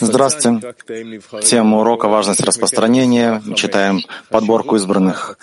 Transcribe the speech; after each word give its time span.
Здравствуйте. 0.00 0.74
Тема 1.42 1.80
урока 1.80 2.08
«Важность 2.08 2.40
распространения». 2.40 3.42
Читаем 3.54 4.00
подборку 4.30 4.76
избранных 4.76 5.36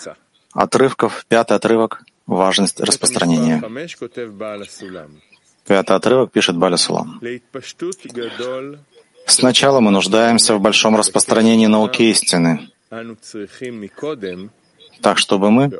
отрывков. 0.52 1.24
Пятый 1.28 1.56
отрывок 1.56 2.02
«Важность 2.26 2.80
распространения». 2.80 3.62
Пятый 5.66 5.96
отрывок 5.96 6.32
пишет 6.32 6.56
Баля 6.56 6.76
Сулам. 6.76 7.20
Сначала 9.26 9.80
мы 9.80 9.90
нуждаемся 9.92 10.54
в 10.54 10.60
большом 10.60 10.96
распространении 10.96 11.66
науки 11.66 12.02
истины, 12.02 12.70
так 15.00 15.18
чтобы 15.18 15.50
мы 15.50 15.70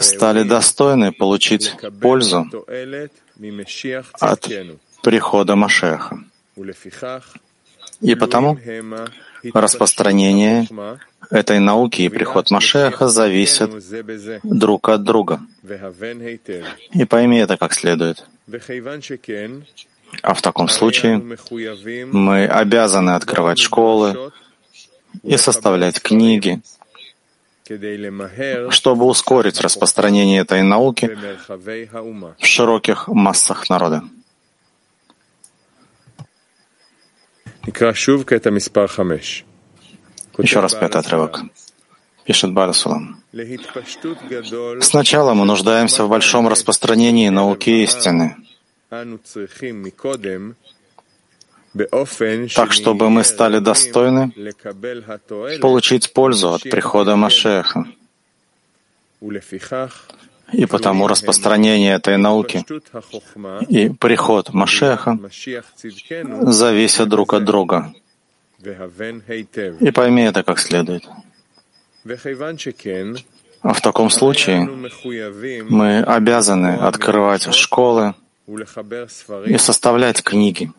стали 0.00 0.42
достойны 0.42 1.12
получить 1.12 1.76
пользу 2.00 2.46
от 4.18 4.48
прихода 5.02 5.56
Машеха. 5.56 6.18
И 8.00 8.14
потому 8.14 8.58
распространение 9.54 10.66
этой 11.30 11.58
науки 11.58 12.02
и 12.02 12.08
приход 12.08 12.50
Машеха 12.50 13.08
зависят 13.08 13.70
друг 14.42 14.88
от 14.88 15.02
друга. 15.02 15.40
И 16.92 17.04
пойми 17.04 17.38
это 17.38 17.56
как 17.56 17.74
следует. 17.74 18.24
А 20.22 20.34
в 20.34 20.42
таком 20.42 20.68
случае 20.68 21.22
мы 22.06 22.46
обязаны 22.46 23.10
открывать 23.10 23.58
школы 23.58 24.32
и 25.22 25.36
составлять 25.36 26.00
книги, 26.00 26.60
чтобы 28.70 29.04
ускорить 29.04 29.60
распространение 29.60 30.40
этой 30.40 30.62
науки 30.62 31.10
в 32.38 32.46
широких 32.46 33.08
массах 33.08 33.68
народа. 33.68 34.02
Еще 40.38 40.60
раз 40.60 40.74
пятый 40.74 41.00
отрывок. 41.00 41.42
Пишет 42.24 42.52
Барасулам. 42.52 43.22
Сначала 44.80 45.34
мы 45.34 45.44
нуждаемся 45.44 46.04
в 46.04 46.08
большом 46.08 46.48
распространении 46.48 47.30
науки 47.30 47.70
истины, 47.84 48.36
так, 52.54 52.72
чтобы 52.72 53.10
мы 53.10 53.24
стали 53.24 53.58
достойны 53.58 54.32
получить 55.60 56.12
пользу 56.12 56.52
от 56.52 56.62
прихода 56.62 57.16
Машеха. 57.16 57.86
И 60.52 60.66
потому 60.66 61.06
распространение 61.06 61.94
этой 61.94 62.16
науки 62.16 62.64
и 63.68 63.90
приход 63.90 64.52
Машеха 64.54 65.18
зависят 66.42 67.08
друг 67.08 67.34
от 67.34 67.44
друга. 67.44 67.92
И 69.80 69.90
пойми 69.90 70.22
это 70.22 70.42
как 70.42 70.58
следует. 70.58 71.08
А 73.60 73.72
в 73.72 73.80
таком 73.80 74.10
случае 74.10 74.68
мы 75.68 76.00
обязаны 76.02 76.76
открывать 76.76 77.52
школы 77.54 78.14
и 79.46 79.58
составлять 79.58 80.22
книги, 80.22 80.72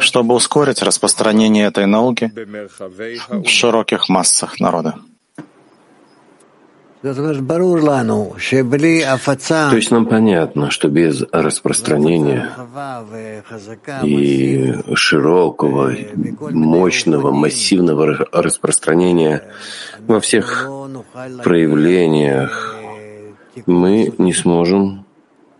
чтобы 0.00 0.34
ускорить 0.34 0.82
распространение 0.82 1.66
этой 1.66 1.86
науки 1.86 2.32
в 3.28 3.48
широких 3.48 4.08
массах 4.08 4.60
народа. 4.60 4.94
То 9.70 9.76
есть 9.76 9.90
нам 9.90 10.06
понятно, 10.06 10.70
что 10.70 10.88
без 10.88 11.22
распространения 11.32 12.48
и 14.02 14.74
широкого, 14.94 15.92
мощного, 16.50 17.30
массивного 17.30 18.26
распространения 18.32 19.42
во 20.06 20.18
всех 20.18 20.66
проявлениях 21.42 22.74
мы 23.66 24.14
не 24.16 24.32
сможем 24.32 25.04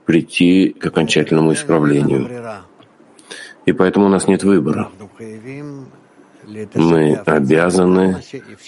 прийти 0.06 0.71
к 0.71 0.87
окончательному 0.87 1.53
исправлению. 1.53 2.27
И 3.66 3.72
поэтому 3.72 4.06
у 4.06 4.09
нас 4.09 4.27
нет 4.27 4.44
выбора 4.44 4.91
мы 6.75 7.15
обязаны 7.15 8.22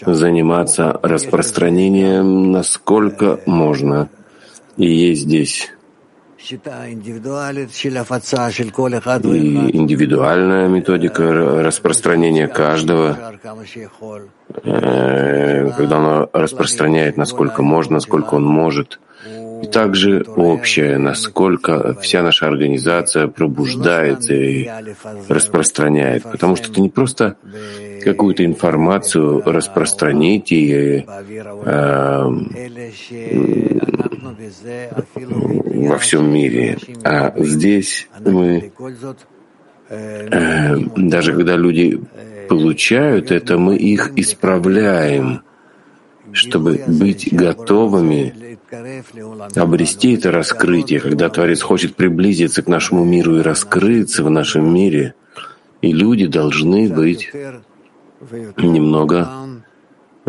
заниматься 0.07 0.99
распространением 1.03 2.53
насколько 2.53 3.41
можно. 3.47 4.09
И 4.77 4.87
есть 4.87 5.23
здесь 5.23 5.71
и 9.35 9.77
индивидуальная 9.77 10.69
методика 10.69 11.33
распространения 11.63 12.47
каждого, 12.47 13.17
э, 14.63 15.71
когда 15.77 15.99
он 15.99 16.29
распространяет, 16.33 17.17
насколько 17.17 17.63
можно, 17.63 17.95
насколько 17.95 18.35
он 18.35 18.45
может, 18.45 19.01
и 19.63 19.67
также 19.67 20.25
общее, 20.37 20.99
насколько 20.99 21.95
вся 22.01 22.23
наша 22.23 22.47
организация 22.47 23.29
пробуждается 23.29 24.35
и 24.35 24.69
распространяет. 25.29 26.23
Потому 26.25 26.57
что 26.57 26.71
это 26.71 26.81
не 26.81 26.89
просто 26.89 27.37
какую-то 28.05 28.45
информацию 28.45 29.43
распространить 29.45 30.53
и 30.53 31.05
э, 31.05 32.31
во 35.87 35.99
всем 35.99 36.33
мире. 36.33 36.79
А 37.05 37.33
здесь 37.37 38.09
мы, 38.25 38.73
э, 39.89 40.77
даже 40.97 41.33
когда 41.33 41.57
люди 41.57 42.01
получают 42.49 43.31
это, 43.31 43.59
мы 43.59 43.77
их 43.77 44.13
исправляем, 44.17 45.43
чтобы 46.37 46.81
быть 46.87 47.33
готовыми 47.33 48.59
обрести 49.55 50.15
это 50.15 50.31
раскрытие, 50.31 51.01
когда 51.01 51.29
Творец 51.29 51.63
хочет 51.63 51.97
приблизиться 51.97 52.63
к 52.63 52.69
нашему 52.69 53.05
миру 53.05 53.39
и 53.39 53.43
раскрыться 53.43 54.23
в 54.23 54.31
нашем 54.31 54.73
мире, 54.73 55.15
и 55.81 55.93
люди 55.93 56.27
должны 56.27 56.89
быть 56.89 57.33
немного 58.57 59.29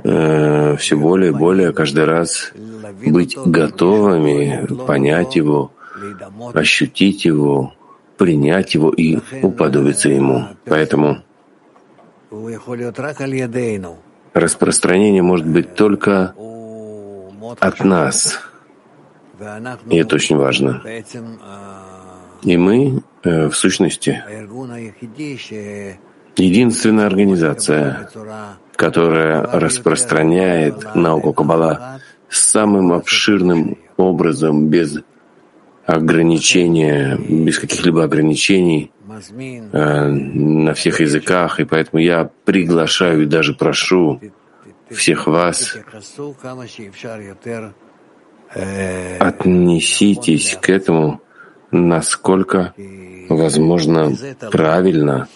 э, 0.04 0.76
все 0.78 0.98
более 0.98 1.32
и 1.32 1.36
более 1.36 1.74
каждый 1.74 2.06
раз 2.06 2.52
быть 3.06 3.38
готовыми 3.38 4.68
понять 4.86 5.36
его, 5.36 5.72
ощутить 6.54 7.26
его, 7.26 7.74
принять 8.18 8.76
его 8.76 8.90
и 8.92 9.18
уподобиться 9.42 10.10
ему. 10.10 10.46
Поэтому 10.66 11.24
распространение 14.40 15.22
может 15.22 15.48
быть 15.48 15.76
только 15.76 16.34
от 17.60 17.84
нас. 17.84 18.40
И 19.90 19.98
это 19.98 20.16
очень 20.16 20.38
важно. 20.38 20.82
И 22.44 22.58
мы, 22.58 23.04
э, 23.24 23.48
в 23.50 23.56
сущности, 23.56 24.24
единственная 26.36 27.08
организация, 27.08 28.10
которая 28.76 29.42
распространяет 29.42 30.96
науку 30.96 31.34
Каббала 31.34 32.00
самым 32.30 32.94
обширным 32.94 33.78
образом, 33.98 34.68
без 34.68 35.00
ограничения, 35.86 37.18
без 37.18 37.60
каких-либо 37.60 38.04
ограничений 38.04 38.92
на 39.72 40.74
всех 40.74 41.00
языках. 41.00 41.60
И 41.60 41.66
поэтому 41.66 42.02
я 42.02 42.30
приглашаю 42.46 43.24
и 43.24 43.26
даже 43.26 43.54
прошу 43.54 44.22
всех 44.90 45.28
вас, 45.28 45.78
отнеситесь 49.20 50.58
к 50.62 50.70
этому, 50.70 51.22
насколько 51.72 52.74
возможно 53.30 54.12
правильно 54.52 55.28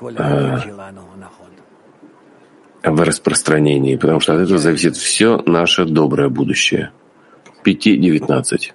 э, 0.00 0.56
в 2.84 3.00
распространении, 3.00 3.96
потому 3.96 4.20
что 4.20 4.34
от 4.34 4.40
этого 4.40 4.58
зависит 4.58 4.96
все 4.96 5.38
наше 5.46 5.84
доброе 5.84 6.28
будущее. 6.28 6.92
5.19. 7.64 8.72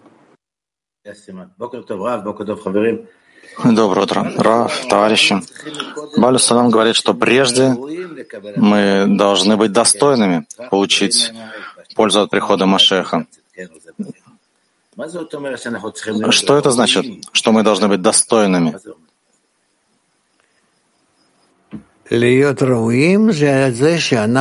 Доброе 3.63 4.03
утро, 4.03 4.31
Раф, 4.37 4.85
товарищи. 4.87 5.41
Балю 6.15 6.37
Салам 6.37 6.69
говорит, 6.69 6.95
что 6.95 7.13
прежде 7.15 7.75
мы 8.55 9.05
должны 9.07 9.57
быть 9.57 9.71
достойными 9.71 10.45
получить 10.69 11.33
пользу 11.95 12.21
от 12.21 12.29
прихода 12.29 12.67
Машеха. 12.67 13.25
Что 16.29 16.57
это 16.57 16.71
значит, 16.71 17.05
что 17.31 17.51
мы 17.51 17.63
должны 17.63 17.87
быть 17.87 18.01
достойными? 18.01 18.77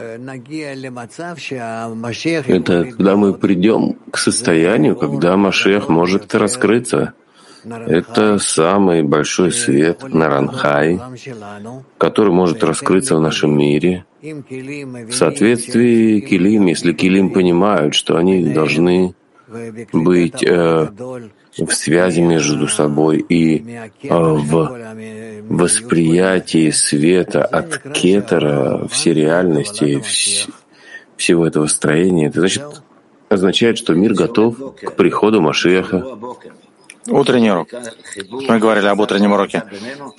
это 2.48 2.84
когда 2.84 3.16
мы 3.16 3.34
придем 3.34 3.98
к 4.10 4.18
состоянию, 4.18 4.96
когда 4.96 5.36
Машех 5.36 5.88
может 5.88 6.34
раскрыться— 6.34 7.12
Это 7.64 8.38
самый 8.38 9.02
большой 9.02 9.52
свет 9.52 10.02
Наранхай, 10.02 11.00
который 11.98 12.32
может 12.32 12.62
раскрыться 12.62 13.16
в 13.16 13.20
нашем 13.20 13.56
мире 13.56 14.04
в 14.22 15.12
соответствии 15.12 16.20
килим, 16.20 16.66
если 16.66 16.92
килим 16.92 17.30
понимают, 17.30 17.94
что 17.94 18.16
они 18.16 18.52
должны 18.52 19.14
быть 19.92 20.42
э, 20.42 20.88
в 21.58 21.72
связи 21.72 22.20
между 22.20 22.66
собой 22.66 23.18
и 23.28 23.62
э, 24.02 24.08
в 24.08 24.78
восприятии 25.48 26.70
света 26.70 27.44
от 27.44 27.78
кетера, 27.92 28.88
всей 28.88 29.14
реальности, 29.14 30.00
вс 30.00 30.48
всего 31.16 31.46
этого 31.46 31.66
строения. 31.68 32.26
Это 32.26 32.40
значит, 32.40 32.64
означает, 33.28 33.78
что 33.78 33.94
мир 33.94 34.14
готов 34.14 34.74
к 34.74 34.96
приходу 34.96 35.40
Машеха. 35.40 36.04
Утренний 37.08 37.50
урок. 37.50 37.68
Мы 38.30 38.58
говорили 38.58 38.86
об 38.86 39.00
утреннем 39.00 39.32
уроке. 39.32 39.64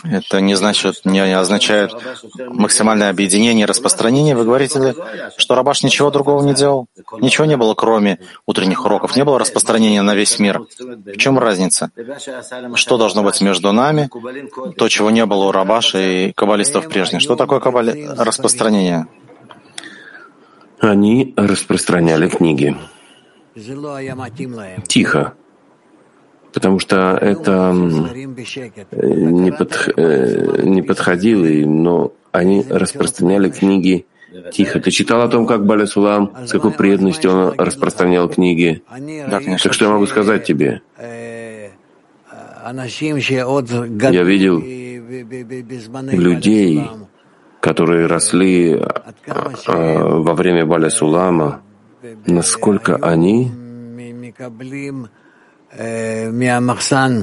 Это 0.04 0.40
не 0.42 0.56
значит, 0.56 1.02
не 1.06 1.20
означает 1.20 1.92
максимальное 2.38 3.10
объединение, 3.10 3.66
распространение. 3.66 4.36
Вы 4.36 4.44
говорите, 4.44 4.96
что 5.38 5.56
Рабаш 5.56 5.84
ничего 5.84 6.12
другого 6.12 6.44
не 6.44 6.54
делал? 6.54 6.88
Ничего 7.20 7.46
не 7.46 7.58
было, 7.58 7.74
кроме 7.74 8.20
утренних 8.46 8.86
уроков. 8.86 9.16
Не 9.16 9.24
было 9.24 9.40
распространения 9.40 10.02
на 10.02 10.16
весь 10.16 10.38
мир. 10.40 10.62
В 10.80 11.18
чем 11.18 11.40
разница? 11.40 11.92
Что 12.76 12.98
должно 12.98 13.24
быть 13.24 13.42
между 13.42 13.72
нами? 13.72 14.10
То, 14.78 14.88
чего 14.88 15.10
не 15.10 15.26
было 15.26 15.46
у 15.46 15.52
Рабаша 15.52 16.00
и 16.00 16.32
каббалистов 16.34 16.88
прежних. 16.90 17.22
Что 17.22 17.36
такое 17.36 17.60
каббали... 17.60 18.08
распространение? 18.18 19.08
Они 20.80 21.34
распространяли 21.36 22.30
книги. 22.30 22.76
Тихо 24.88 25.34
потому 26.56 26.80
что 26.80 27.18
это 27.22 27.72
не, 27.74 29.52
под, 29.52 29.94
э, 29.98 30.62
не 30.64 30.82
подходило 30.82 31.46
им, 31.46 31.84
но 31.84 32.14
они 32.32 32.66
распространяли 32.70 33.50
книги 33.50 34.06
тихо. 34.54 34.80
Ты 34.80 34.92
читал 34.92 35.22
о 35.22 35.28
том, 35.28 35.48
как 35.48 35.66
Баля 35.66 35.86
Сулам, 35.86 36.32
с 36.46 36.52
какой 36.52 36.72
преданностью 36.72 37.32
он 37.32 37.54
распространял 37.58 38.30
книги? 38.30 38.82
Да, 38.90 39.40
конечно. 39.40 39.64
Так 39.64 39.74
что 39.74 39.86
я 39.86 39.92
могу 39.92 40.06
сказать 40.08 40.46
тебе? 40.46 40.82
Я 40.98 41.72
видел 44.24 44.64
людей, 46.12 46.84
которые 47.60 48.06
росли 48.06 48.82
а, 49.28 50.20
во 50.20 50.34
время 50.34 50.66
Баля 50.66 50.90
Сулама, 50.90 51.62
насколько 52.26 52.96
они 52.96 53.52
מהמחסן 56.32 57.22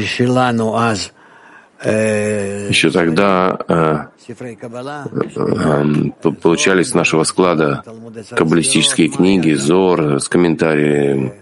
שלנו 0.00 0.78
אז. 0.78 1.10
Еще 1.84 2.90
тогда 2.90 3.56
э, 3.68 3.98
э, 4.28 4.56
эм, 5.36 6.12
получались 6.42 6.88
с 6.88 6.94
нашего 6.94 7.22
склада 7.22 7.84
каббалистические 8.30 9.08
книги, 9.08 9.52
Зор 9.52 10.20
с 10.20 10.28
комментарием 10.28 11.34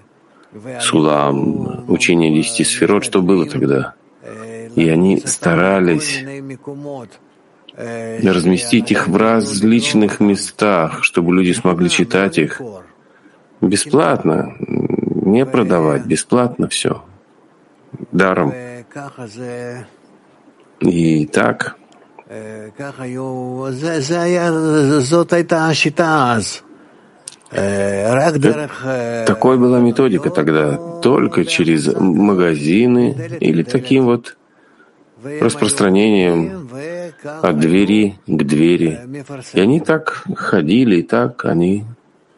Сулам, 0.80 1.90
учение 1.90 2.34
десяти 2.34 2.64
сферот, 2.64 3.04
что 3.04 3.22
было 3.22 3.46
тогда. 3.46 3.94
И 4.74 4.86
они 4.90 5.22
старались 5.24 6.22
разместить 8.22 8.90
их 8.90 9.08
в 9.08 9.16
различных 9.16 10.20
местах, 10.20 11.02
чтобы 11.02 11.34
люди 11.34 11.52
смогли 11.52 11.88
читать 11.88 12.36
их 12.36 12.60
Бесплатно. 13.60 14.54
Не 14.58 15.46
продавать, 15.46 16.06
бесплатно 16.06 16.68
все. 16.68 17.02
Даром. 18.12 18.52
И 20.80 21.26
так. 21.26 21.76
Такой 29.26 29.58
была 29.58 29.78
методика 29.78 30.30
тогда, 30.30 30.76
только 31.00 31.44
через 31.44 31.86
магазины 31.94 33.38
или 33.40 33.62
таким 33.62 34.04
вот 34.06 34.36
распространением 35.22 36.68
от 37.42 37.58
двери 37.58 38.18
к 38.26 38.42
двери. 38.42 38.98
И 39.54 39.60
они 39.60 39.80
так 39.80 40.24
ходили, 40.34 40.96
и 40.96 41.02
так 41.02 41.44
они 41.44 41.84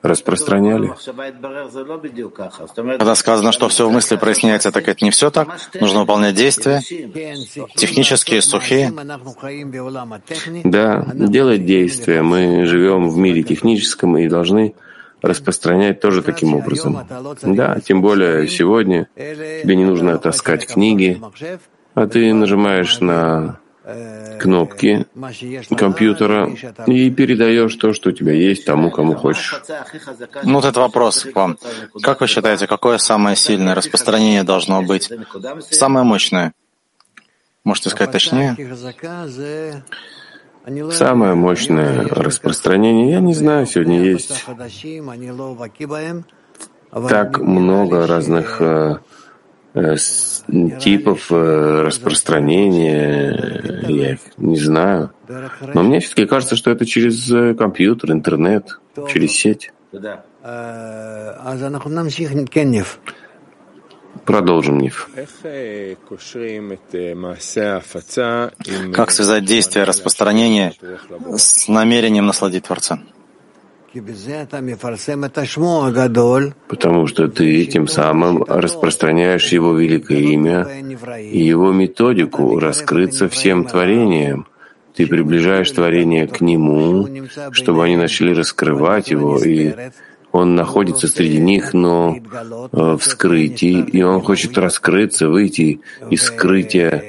распространяли. 0.02 0.94
Когда 2.74 3.14
сказано, 3.14 3.52
что 3.52 3.68
все 3.68 3.88
в 3.88 3.92
мысли 3.92 4.16
проясняется, 4.16 4.72
так 4.72 4.88
это 4.88 5.04
не 5.04 5.10
все 5.10 5.30
так. 5.30 5.48
Нужно 5.80 6.00
выполнять 6.00 6.34
действия, 6.34 6.80
технические, 7.74 8.42
сухие. 8.42 8.92
Да, 10.64 11.06
делать 11.14 11.64
действия. 11.64 12.22
Мы 12.22 12.64
живем 12.66 13.08
в 13.08 13.16
мире 13.16 13.42
техническом 13.42 14.16
и 14.18 14.28
должны 14.28 14.74
распространять 15.22 16.00
тоже 16.00 16.22
таким 16.22 16.54
образом. 16.54 17.06
Да, 17.42 17.80
тем 17.80 18.00
более 18.00 18.46
сегодня 18.48 19.08
тебе 19.16 19.76
не 19.76 19.84
нужно 19.84 20.16
таскать 20.18 20.66
книги, 20.66 21.20
а 21.94 22.06
ты 22.06 22.32
нажимаешь 22.32 23.00
на 23.00 23.58
кнопки 24.38 25.06
компьютера 25.76 26.50
и 26.86 27.10
передаешь 27.10 27.74
то, 27.76 27.92
что 27.92 28.10
у 28.10 28.12
тебя 28.12 28.32
есть, 28.32 28.64
тому, 28.64 28.90
кому 28.90 29.14
хочешь. 29.14 29.54
Ну, 30.44 30.54
вот 30.54 30.64
этот 30.64 30.76
вопрос 30.76 31.24
к 31.24 31.34
вам. 31.34 31.58
Как 32.02 32.20
вы 32.20 32.26
считаете, 32.26 32.66
какое 32.66 32.98
самое 32.98 33.36
сильное 33.36 33.74
распространение 33.74 34.42
должно 34.44 34.82
быть? 34.82 35.10
Самое 35.70 36.04
мощное? 36.04 36.52
Можете 37.64 37.90
сказать 37.90 38.12
точнее? 38.12 38.56
Самое 40.92 41.34
мощное 41.34 42.02
распространение, 42.08 43.10
я 43.12 43.20
не 43.20 43.32
знаю, 43.32 43.66
сегодня 43.66 44.02
есть 44.02 44.44
так 47.08 47.38
много 47.38 48.06
разных 48.06 48.60
э, 48.60 48.98
типов 50.80 51.26
э, 51.30 51.82
распространения, 51.82 53.84
я 53.88 54.12
их 54.12 54.20
не 54.36 54.56
знаю. 54.56 55.12
Но 55.74 55.82
мне 55.82 56.00
все-таки 56.00 56.26
кажется, 56.26 56.56
что 56.56 56.70
это 56.70 56.86
через 56.86 57.30
э, 57.30 57.54
компьютер, 57.54 58.12
интернет, 58.12 58.78
через 59.12 59.32
сеть. 59.32 59.72
Продолжим, 64.24 64.78
Ниф. 64.78 65.08
Как 68.92 69.10
связать 69.10 69.44
действие 69.44 69.84
распространения 69.84 70.72
с 71.36 71.68
намерением 71.68 72.26
насладить 72.26 72.64
Творца? 72.64 73.00
Потому 76.68 77.06
что 77.06 77.28
ты 77.28 77.64
тем 77.64 77.88
самым 77.88 78.44
распространяешь 78.44 79.48
его 79.48 79.72
великое 79.72 80.20
имя 80.20 80.66
и 81.18 81.40
его 81.40 81.72
методику 81.72 82.58
раскрыться 82.58 83.28
всем 83.28 83.64
творениям. 83.64 84.46
Ты 84.94 85.06
приближаешь 85.06 85.70
творение 85.70 86.26
к 86.26 86.40
нему, 86.40 87.08
чтобы 87.52 87.84
они 87.84 87.96
начали 87.96 88.34
раскрывать 88.34 89.10
его, 89.10 89.38
и 89.38 89.72
он 90.32 90.54
находится 90.54 91.08
среди 91.08 91.38
них, 91.38 91.72
но 91.72 92.16
э, 92.16 92.96
в 92.96 93.00
скрытии, 93.02 93.80
и 93.80 94.02
он 94.02 94.20
хочет 94.20 94.58
раскрыться, 94.58 95.28
выйти 95.28 95.80
из 96.10 96.24
скрытия 96.24 97.02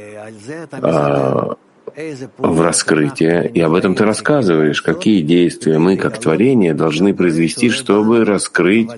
а, 0.72 1.56
в 2.38 2.62
раскрытие, 2.62 3.50
и 3.54 3.60
об 3.62 3.74
этом 3.74 3.96
ты 3.96 4.06
рассказываешь, 4.06 4.82
какие 4.82 5.22
действия 5.22 5.80
мы, 5.80 5.98
как 5.98 6.18
творение, 6.20 6.74
должны 6.74 7.14
произвести, 7.14 7.70
чтобы 7.70 8.24
раскрыть, 8.26 8.90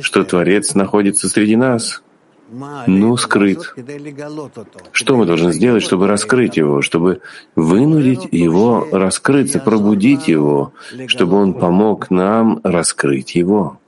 что 0.00 0.24
Творец 0.24 0.74
находится 0.74 1.28
среди 1.28 1.56
нас. 1.56 2.02
Ну, 2.86 3.16
скрыт. 3.18 3.74
Что 4.92 5.16
мы 5.16 5.26
должны 5.26 5.52
сделать, 5.52 5.82
чтобы 5.82 6.06
раскрыть 6.06 6.56
его, 6.56 6.80
чтобы 6.80 7.20
вынудить 7.54 8.26
его 8.32 8.88
раскрыться, 8.90 9.58
пробудить 9.58 10.28
его, 10.28 10.72
чтобы 11.06 11.36
он 11.36 11.52
помог 11.52 12.10
нам 12.10 12.60
раскрыть 12.64 13.34
его? 13.34 13.78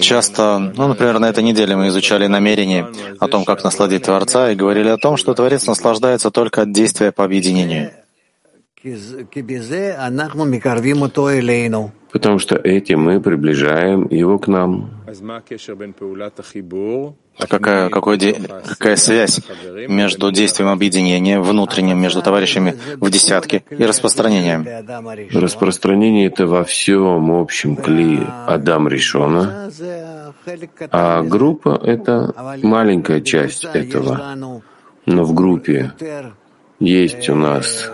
Часто, 0.00 0.58
ну, 0.76 0.88
например, 0.88 1.18
на 1.18 1.28
этой 1.28 1.44
неделе 1.44 1.76
мы 1.76 1.88
изучали 1.88 2.26
намерение 2.26 2.86
о 3.20 3.28
том, 3.28 3.44
как 3.44 3.62
насладить 3.62 4.02
Творца, 4.02 4.50
и 4.50 4.56
говорили 4.56 4.88
о 4.88 4.96
том, 4.96 5.16
что 5.16 5.32
Творец 5.34 5.66
наслаждается 5.66 6.30
только 6.30 6.62
от 6.62 6.72
действия 6.72 7.12
по 7.12 7.24
объединению. 7.24 7.90
Потому 12.12 12.38
что 12.38 12.56
этим 12.56 13.00
мы 13.00 13.20
приближаем 13.20 14.08
его 14.10 14.38
к 14.38 14.48
нам. 14.48 14.90
Какая, 17.38 17.90
какой, 17.90 18.18
какая 18.18 18.96
связь 18.96 19.40
между 19.88 20.32
действием 20.32 20.70
объединения, 20.70 21.38
внутренним, 21.38 21.98
между 22.00 22.22
товарищами 22.22 22.76
в 22.96 23.10
десятке 23.10 23.62
и 23.70 23.84
распространением? 23.84 24.66
Распространение— 25.32 26.26
это 26.28 26.46
во 26.46 26.64
всем 26.64 27.30
общем 27.30 27.76
кли 27.76 28.26
Адам 28.46 28.88
Ришона, 28.88 29.70
а 30.90 31.22
группа— 31.22 31.78
это 31.84 32.32
маленькая 32.62 33.20
часть 33.20 33.64
этого. 33.64 34.62
Но 35.04 35.24
в 35.24 35.34
группе 35.34 35.92
есть 36.80 37.28
у 37.28 37.34
нас 37.34 37.90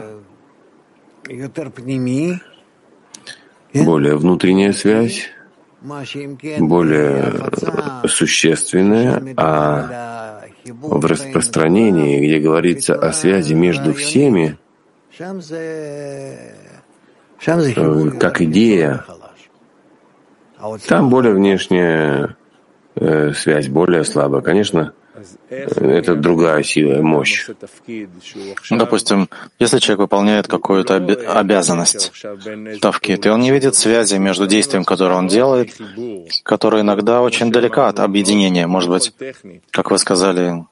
более 3.74 4.16
внутренняя 4.16 4.72
связь, 4.72 5.28
более 6.58 7.32
существенное, 8.06 9.34
а 9.36 10.40
в 10.64 11.04
распространении, 11.04 12.24
где 12.24 12.38
говорится 12.38 12.94
о 12.94 13.12
связи 13.12 13.54
между 13.54 13.92
всеми, 13.94 14.58
как 18.18 18.40
идея, 18.40 19.04
там 20.86 21.10
более 21.10 21.34
внешняя 21.34 22.36
э, 22.94 23.32
связь, 23.32 23.68
более 23.68 24.04
слабая. 24.04 24.42
Конечно, 24.42 24.94
это 25.48 26.14
другая 26.14 26.62
сила, 26.62 27.02
мощь. 27.02 27.48
Ну, 28.70 28.78
допустим, 28.78 29.28
если 29.58 29.78
человек 29.78 30.00
выполняет 30.00 30.48
какую-то 30.48 30.96
обязанность, 30.96 32.12
тавкит, 32.80 33.26
и 33.26 33.28
он 33.28 33.40
не 33.40 33.50
видит 33.50 33.74
связи 33.74 34.16
между 34.16 34.46
действием, 34.46 34.84
которое 34.84 35.18
он 35.18 35.28
делает, 35.28 35.76
которое 36.42 36.82
иногда 36.82 37.22
очень 37.22 37.50
далека 37.50 37.88
от 37.88 38.00
объединения, 38.00 38.66
может 38.66 38.90
быть, 38.90 39.12
как 39.70 39.90
вы 39.90 39.98
сказали, 39.98 40.64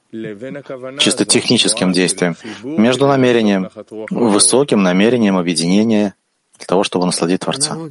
чисто 0.98 1.24
техническим 1.24 1.92
действием, 1.92 2.36
между 2.62 3.06
намерением, 3.06 3.68
высоким 4.10 4.82
намерением 4.82 5.36
объединения, 5.36 6.14
для 6.60 6.66
того, 6.66 6.84
чтобы 6.84 7.06
насладить 7.06 7.40
Творца. 7.40 7.74
Мы 7.74 7.88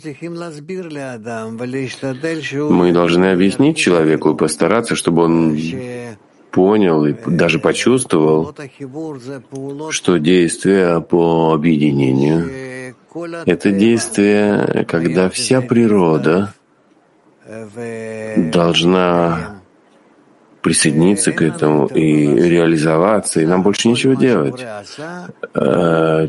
должны 2.93 3.25
объяснить 3.31 3.77
человеку 3.77 4.31
и 4.31 4.37
постараться, 4.37 4.95
чтобы 4.95 5.23
он 5.23 5.57
понял 6.59 7.05
и 7.05 7.13
даже 7.13 7.57
почувствовал, 7.59 8.53
что 9.91 10.17
действие 10.17 10.99
по 10.99 11.53
объединению— 11.53 12.41
это 13.45 13.71
действие, 13.71 14.85
когда 14.85 15.29
вся 15.29 15.61
природа 15.61 16.53
должна 18.51 19.61
присоединиться 20.61 21.31
к 21.31 21.41
этому 21.41 21.87
и 21.87 22.27
реализоваться, 22.53 23.39
и 23.39 23.45
нам 23.45 23.63
больше 23.63 23.87
ничего 23.87 24.15
делать. 24.15 24.61
А, 25.53 26.27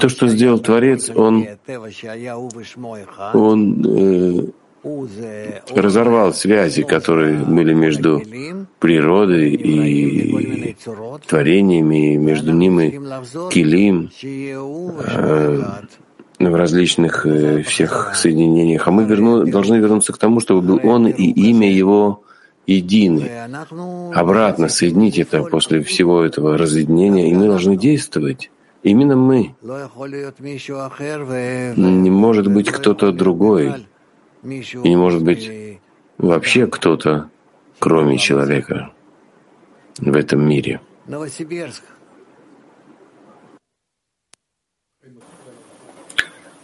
то, 0.00 0.08
что 0.08 0.28
сделал 0.28 0.58
Творец, 0.58 1.10
он, 1.10 1.46
он 3.34 3.86
э, 3.86 4.42
разорвал 5.74 6.32
связи, 6.32 6.82
которые 6.82 7.38
были 7.38 7.74
между 7.74 8.22
природой 8.78 9.50
и 9.50 10.76
творениями, 11.26 12.16
между 12.16 12.52
ними 12.52 13.00
килим 13.50 14.10
э, 14.22 15.62
в 16.38 16.54
различных 16.54 17.26
э, 17.26 17.62
всех 17.62 18.12
соединениях. 18.14 18.86
А 18.86 18.90
мы 18.90 19.04
верну, 19.04 19.44
должны 19.44 19.76
вернуться 19.76 20.12
к 20.12 20.18
тому, 20.18 20.40
чтобы 20.40 20.62
был 20.62 20.80
он 20.84 21.08
и 21.08 21.24
имя 21.50 21.70
его 21.70 22.22
едины. 22.66 23.30
Обратно 24.14 24.68
соединить 24.68 25.18
это 25.18 25.42
после 25.42 25.82
всего 25.82 26.22
этого 26.22 26.56
разъединения, 26.56 27.30
и 27.30 27.34
мы 27.34 27.46
должны 27.46 27.76
действовать. 27.76 28.50
Именно 28.84 29.16
мы. 29.16 29.54
Не 31.76 32.10
может 32.10 32.46
быть 32.46 32.70
кто-то 32.70 33.10
другой. 33.12 33.74
И 34.48 34.88
не 34.88 34.96
может 34.96 35.22
быть 35.22 35.50
вообще 36.16 36.66
кто-то, 36.66 37.28
кроме 37.78 38.18
человека, 38.18 38.90
в 39.98 40.16
этом 40.16 40.48
мире. 40.48 40.80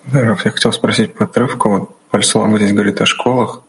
Да, 0.07 0.21
я 0.21 0.35
хотел 0.35 0.73
спросить 0.73 1.15
по 1.15 1.25
отрывку. 1.25 1.69
Вот 1.69 1.97
Пальсалам 2.11 2.57
здесь 2.57 2.73
говорит 2.73 3.01
о 3.01 3.07
школах. 3.07 3.63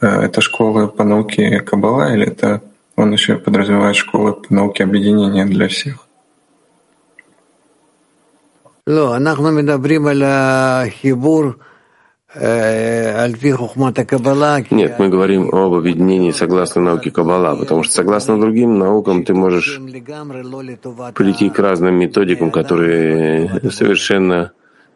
Э, 0.00 0.22
это 0.22 0.40
школы 0.40 0.88
по 0.88 1.04
науке 1.04 1.60
Каббала 1.60 2.12
или 2.14 2.26
это 2.26 2.62
он 2.96 3.12
еще 3.12 3.36
подразумевает 3.36 3.96
школы 3.96 4.32
по 4.32 4.52
науке 4.52 4.84
объединения 4.84 5.44
для 5.44 5.68
всех? 5.68 6.08
Э, 8.86 9.18
Нет, 14.70 14.98
мы 14.98 15.08
говорим 15.08 15.48
об 15.48 15.72
объединении 15.72 16.30
согласно 16.30 16.82
науке 16.82 17.10
Каббала, 17.10 17.56
потому 17.56 17.82
что 17.82 17.94
согласно 17.94 18.38
другим 18.38 18.78
наукам 18.78 19.24
ты 19.24 19.32
можешь 19.32 19.80
прийти 21.14 21.48
к 21.48 21.58
разным 21.58 21.94
методикам, 21.94 22.50
которые 22.50 23.70
совершенно 23.70 24.52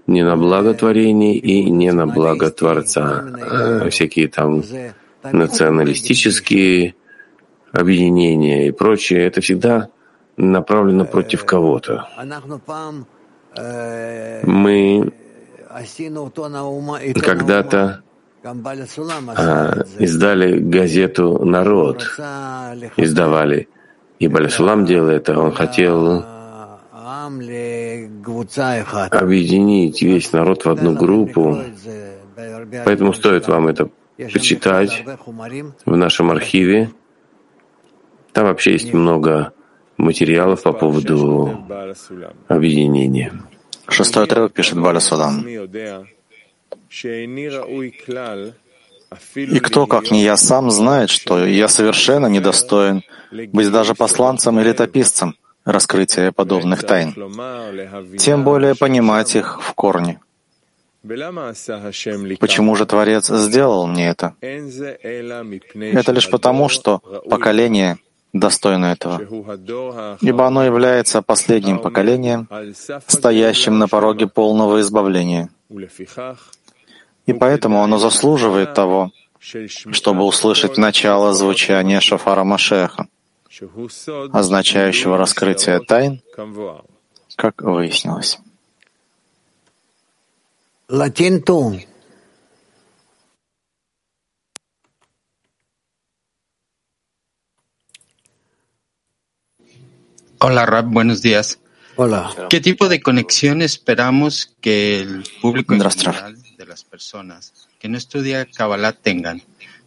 не 0.07 0.23
на 0.23 0.37
благо 0.37 0.75
творения 0.75 1.35
и 1.35 1.71
не 1.71 1.91
на 1.93 2.07
благо 2.07 2.51
Творца. 2.51 3.25
А 3.41 3.89
всякие 3.89 4.29
там 4.29 4.63
националистические 5.33 6.95
объединения 7.73 8.69
и 8.69 8.73
прочее, 8.73 9.27
это 9.27 9.41
всегда 9.41 9.89
направлено 10.37 11.07
против 11.07 11.47
кого-то. 11.47 12.07
Мы 14.45 15.13
когда-то 17.21 18.03
а, 18.45 19.85
издали 19.99 20.59
газету 20.59 21.45
«Народ», 21.45 22.03
издавали. 22.97 23.69
И 24.19 24.29
Балисулам 24.29 24.85
делал 24.85 25.09
это, 25.09 25.39
он 25.39 25.53
хотел 25.53 26.25
объединить 29.11 30.03
весь 30.03 30.33
народ 30.33 30.65
в 30.65 30.71
одну 30.71 30.95
группу. 30.95 31.59
Поэтому 32.85 33.13
стоит 33.13 33.49
вам 33.49 33.69
это 33.69 33.89
почитать 34.17 35.05
в 35.85 35.97
нашем 35.97 36.31
архиве. 36.31 36.91
Там 38.33 38.47
вообще 38.47 38.73
есть 38.73 38.93
много 38.93 39.53
материалов 39.97 40.63
по 40.63 40.73
поводу 40.73 41.59
объединения. 42.49 43.33
Шестой 43.93 44.25
отрывок 44.25 44.53
пишет 44.53 44.79
Баля 44.81 45.01
Судам. 45.01 45.47
И 49.35 49.61
кто, 49.61 49.87
как 49.87 50.11
не 50.11 50.23
я 50.23 50.37
сам, 50.37 50.71
знает, 50.71 51.11
что 51.11 51.47
я 51.47 51.69
совершенно 51.69 52.27
недостоин 52.27 53.03
быть 53.53 53.71
даже 53.71 53.95
посланцем 53.95 54.59
или 54.59 54.69
летописцем 54.69 55.37
раскрытия 55.65 56.33
подобных 56.33 56.85
тайн, 56.85 57.15
тем 58.19 58.45
более 58.45 58.75
понимать 58.75 59.37
их 59.37 59.63
в 59.63 59.75
корне. 59.75 60.21
Почему 62.41 62.77
же 62.77 62.87
Творец 62.87 63.29
сделал 63.29 63.87
мне 63.87 64.09
это? 64.09 64.35
Это 64.41 66.13
лишь 66.13 66.31
потому, 66.31 66.69
что 66.69 66.99
поколение— 67.29 67.99
достойно 68.33 68.87
этого, 68.87 69.21
ибо 70.21 70.47
оно 70.47 70.65
является 70.65 71.23
последним 71.23 71.79
поколением, 71.79 72.49
стоящим 73.07 73.79
на 73.79 73.89
пороге 73.89 74.27
полного 74.27 74.81
избавления. 74.81 75.51
И 77.27 77.33
поэтому 77.33 77.83
оно 77.83 77.99
заслуживает 77.99 78.75
того, 78.75 79.11
чтобы 79.39 80.25
услышать 80.25 80.79
начало 80.79 81.35
звучания 81.35 82.01
шафара 82.01 82.45
Машеха, 82.45 83.07
означающего 84.33 85.17
раскрытие 85.19 85.81
тайн, 85.81 86.23
как 87.37 87.63
выяснилось. 87.63 88.39
Латинту. 90.89 91.81
Hola, 100.45 100.67
Rap, 100.67 100.87
buenos 100.89 101.23
días. 101.23 101.61
Hola. 101.95 102.35
¿Qué 102.51 102.61
tipo 102.61 102.89
de 102.89 103.01
conexión 103.01 103.63
esperamos 103.63 104.57
que 104.61 104.99
el 104.99 105.23
público 105.41 105.73
en 105.73 105.89
general 105.89 106.37
de 106.59 106.67
las 106.67 106.83
personas 106.83 107.69
que 107.79 107.89
no 107.89 107.97
estudia 107.97 108.45
Kabbalah 108.47 108.93
tengan? 108.93 109.41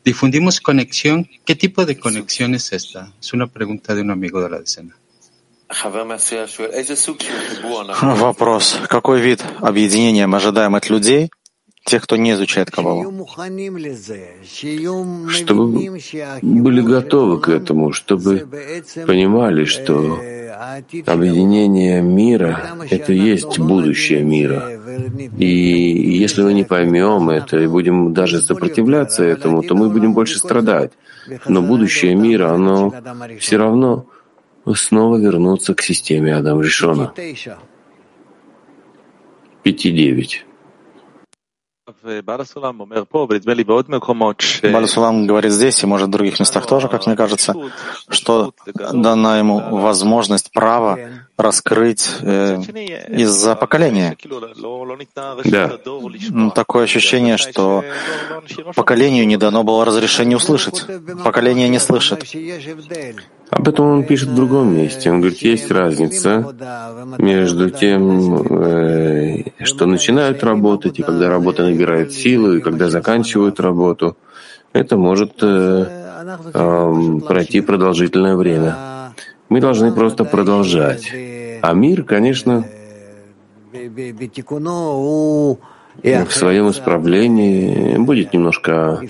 Difundimos 0.05 0.61
conexión. 0.61 1.29
¿Qué 1.43 1.55
tipo 1.55 1.85
de 1.85 1.99
conexión 1.99 2.55
es 2.55 2.71
esta? 2.71 3.11
Es 3.19 3.33
una 3.33 3.47
pregunta 3.47 3.93
de 3.95 4.01
un 4.01 4.11
amigo 4.11 4.41
de 4.41 4.49
la 4.49 4.59
decena. 4.61 4.95
Вопрос. 8.01 8.77
Какой 8.87 9.19
вид 9.19 9.43
объединения 9.59 10.25
мы 10.25 10.37
ожидаем 10.37 10.75
от 10.75 10.89
людей, 10.89 11.31
тех, 11.85 12.03
кто 12.03 12.17
не 12.17 12.31
изучает 12.31 12.71
Кабалу. 12.71 13.27
Чтобы 15.29 15.99
были 16.41 16.81
готовы 16.81 17.39
к 17.39 17.49
этому, 17.49 17.93
чтобы 17.93 18.47
понимали, 19.05 19.65
что 19.65 20.19
объединение 21.05 22.01
мира— 22.01 22.75
это 22.89 23.13
есть 23.13 23.59
будущее 23.59 24.23
мира. 24.23 24.71
И 25.37 25.45
если 26.23 26.41
мы 26.41 26.53
не 26.53 26.63
поймем 26.63 27.29
это 27.29 27.59
и 27.59 27.67
будем 27.67 28.13
даже 28.13 28.41
сопротивляться 28.41 29.23
этому, 29.23 29.61
то 29.61 29.75
мы 29.75 29.89
будем 29.89 30.13
больше 30.13 30.39
страдать. 30.39 30.91
Но 31.47 31.61
будущее 31.61 32.15
мира, 32.15 32.49
оно 32.51 32.93
все 33.39 33.57
равно 33.57 34.07
снова 34.73 35.17
вернуться 35.17 35.75
к 35.75 35.81
системе 35.83 36.35
Адам 36.35 36.61
Ришона. 36.61 37.13
5.9. 39.63 40.54
Баласулам 44.61 45.27
говорит 45.27 45.51
здесь, 45.51 45.83
и 45.83 45.85
может 45.85 46.07
в 46.07 46.11
других 46.11 46.39
местах 46.39 46.67
тоже, 46.67 46.87
как 46.87 47.05
мне 47.07 47.15
кажется, 47.15 47.55
что 48.09 48.53
дана 48.93 49.37
ему 49.39 49.77
возможность, 49.77 50.51
право 50.51 50.99
раскрыть 51.37 52.09
э, 52.21 52.57
из-за 53.09 53.55
поколения. 53.55 54.15
Да. 55.43 55.77
Такое 56.55 56.83
ощущение, 56.83 57.37
что 57.37 57.83
поколению 58.75 59.27
не 59.27 59.37
дано 59.37 59.63
было 59.63 59.83
разрешение 59.85 60.37
услышать. 60.37 60.85
Поколение 61.23 61.67
не 61.67 61.79
слышит. 61.79 62.23
Об 63.55 63.69
этом 63.69 63.85
он 63.85 64.03
пишет 64.03 64.29
в 64.29 64.35
другом 64.35 64.75
месте. 64.75 65.09
Он 65.09 65.21
говорит, 65.21 65.39
есть 65.39 65.71
разница 65.71 66.53
между 67.17 67.69
тем, 67.69 68.35
э, 68.35 69.43
что 69.63 69.85
начинают 69.85 70.43
работать, 70.43 70.99
и 70.99 71.03
когда 71.03 71.29
работа 71.29 71.63
набирает 71.63 72.11
силу, 72.11 72.55
и 72.55 72.61
когда 72.61 72.89
заканчивают 72.89 73.61
работу. 73.61 74.17
Это 74.73 74.97
может 74.97 75.41
э, 75.41 75.85
э, 76.53 77.19
пройти 77.25 77.61
продолжительное 77.61 78.35
время. 78.35 79.13
Мы 79.47 79.61
должны 79.61 79.93
просто 79.93 80.25
продолжать. 80.25 81.09
А 81.61 81.73
мир, 81.73 82.03
конечно, 82.03 82.65
в 86.03 86.31
своем 86.31 86.69
исправлении 86.69 87.97
будет 87.97 88.33
немножко 88.33 89.01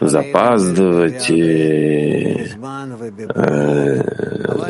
запаздывать 0.00 1.30
и, 1.30 2.46
э, 3.34 4.02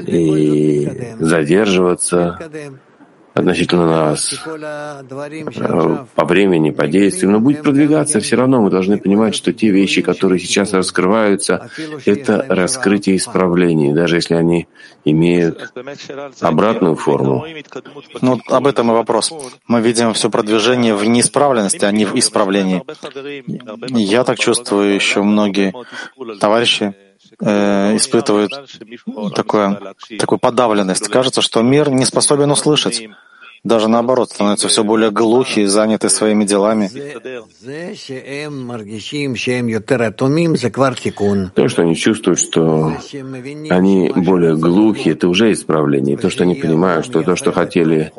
и 0.07 1.14
задерживаться 1.19 2.38
относительно 3.35 3.87
нас 3.87 4.35
э, 4.45 6.05
по 6.15 6.25
времени, 6.25 6.71
по 6.71 6.87
действиям, 6.87 7.33
но 7.33 7.41
будет 7.41 7.63
продвигаться 7.63 8.21
все 8.21 8.37
равно. 8.37 8.61
Мы 8.61 8.71
должны 8.71 8.99
понимать, 8.99 9.35
что 9.35 9.53
те 9.53 9.71
вещи, 9.71 10.03
которые 10.03 10.39
сейчас 10.41 10.73
раскрываются, 10.73 11.71
это 12.05 12.45
раскрытие 12.49 13.17
исправлений, 13.17 13.93
даже 13.93 14.17
если 14.17 14.35
они 14.35 14.69
имеют 15.05 15.73
обратную 16.41 16.97
форму. 16.97 17.45
Ну, 18.21 18.41
об 18.49 18.67
этом 18.67 18.91
и 18.91 18.95
вопрос. 18.95 19.33
Мы 19.67 19.81
видим 19.81 20.13
все 20.15 20.31
продвижение 20.31 20.95
в 20.95 21.05
неисправленности, 21.05 21.85
а 21.85 21.93
не 21.93 22.05
в 22.05 22.15
исправлении. 22.17 22.83
Я 23.89 24.25
так 24.25 24.39
чувствую, 24.39 24.95
еще 24.95 25.23
многие 25.23 25.73
товарищи 26.41 26.95
э, 27.41 27.97
испытывают 27.97 28.53
такое, 29.35 29.95
такую 30.19 30.39
подавленность. 30.39 31.09
Кажется, 31.09 31.43
что 31.43 31.63
мир 31.63 31.91
не 31.91 32.05
способен 32.05 32.51
услышать. 32.51 33.09
Даже 33.63 33.89
наоборот, 33.89 34.31
становятся 34.31 34.69
все 34.69 34.83
более 34.85 35.11
глухи 35.11 35.61
и 35.61 35.67
заняты 35.67 36.09
своими 36.09 36.45
делами. 36.45 36.89
То, 41.55 41.69
что 41.69 41.83
они 41.83 41.95
чувствуют, 41.95 42.41
что 42.41 42.97
они 43.69 44.13
более 44.17 44.57
глухи, 44.57 45.11
это 45.11 45.29
уже 45.29 45.53
исправление. 45.53 46.17
То, 46.17 46.31
что 46.31 46.45
они 46.45 46.55
понимают, 46.55 47.05
что 47.05 47.23
то, 47.23 47.37
что 47.37 47.53
хотели 47.53 48.13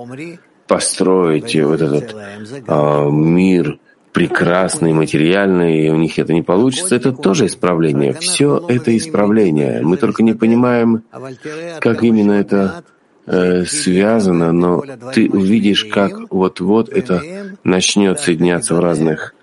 построить 0.68 1.56
вот 1.56 1.82
этот 1.82 2.16
э, 2.16 3.10
мир 3.10 3.80
прекрасный, 4.12 4.94
материальный, 4.94 5.86
и 5.86 5.90
у 5.90 5.96
них 5.96 6.20
это 6.20 6.34
не 6.34 6.42
получится, 6.42 6.96
это 6.96 7.12
тоже 7.12 7.46
исправление. 7.46 8.14
Все 8.14 8.64
это 8.68 8.96
исправление. 8.96 9.82
Мы 9.82 9.98
только 9.98 10.24
не 10.24 10.34
понимаем, 10.34 11.04
как 11.80 12.04
именно 12.04 12.34
это 12.34 12.84
э, 13.26 13.66
связано, 13.66 14.52
но 14.52 14.84
ты 15.14 15.30
увидишь, 15.30 15.86
как 15.86 16.32
вот-вот 16.32 16.90
это 16.90 17.22
начнет 17.64 18.20
соединяться 18.20 18.76
в 18.76 18.80
разных 18.80 19.34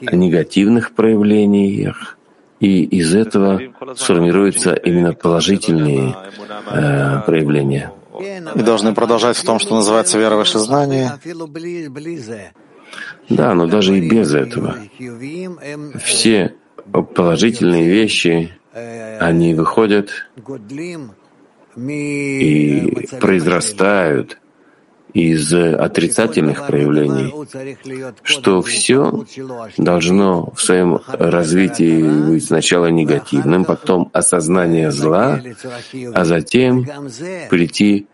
негативных 0.00 0.92
проявлениях, 0.92 2.18
и 2.60 2.84
из 2.84 3.14
этого 3.14 3.60
сформируются 3.96 4.74
именно 4.74 5.14
положительные 5.14 6.14
э, 6.70 7.20
проявления. 7.26 7.92
И 8.54 8.62
должны 8.62 8.94
продолжать 8.94 9.36
в 9.36 9.44
том, 9.44 9.58
что 9.58 9.74
называется 9.74 10.18
вера 10.18 10.36
выше 10.36 10.58
знания. 10.58 11.18
Да, 13.28 13.54
но 13.54 13.66
даже 13.66 13.98
и 13.98 14.08
без 14.08 14.34
этого. 14.34 14.76
Все 16.02 16.54
положительные 17.14 17.88
вещи, 17.88 18.52
они 19.20 19.54
выходят 19.54 20.10
и 21.76 23.08
произрастают 23.20 24.38
из 25.14 25.52
отрицательных 25.52 26.66
проявлений, 26.66 27.32
что 28.22 28.62
все 28.62 29.24
должно 29.76 30.50
в 30.54 30.62
своем 30.62 31.00
развитии 31.06 32.02
быть 32.02 32.46
сначала 32.46 32.86
негативным, 32.86 33.64
потом 33.64 34.10
осознание 34.12 34.90
зла, 34.90 35.40
а 36.14 36.24
затем 36.24 36.86
прийти 37.50 38.06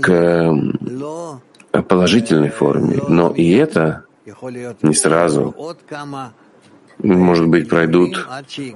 к 0.00 0.54
положительной 1.88 2.50
форме. 2.50 3.00
Но 3.08 3.30
и 3.32 3.50
это 3.52 4.05
не 4.82 4.94
сразу. 4.94 5.54
Может 6.98 7.48
быть, 7.48 7.68
пройдут 7.68 8.26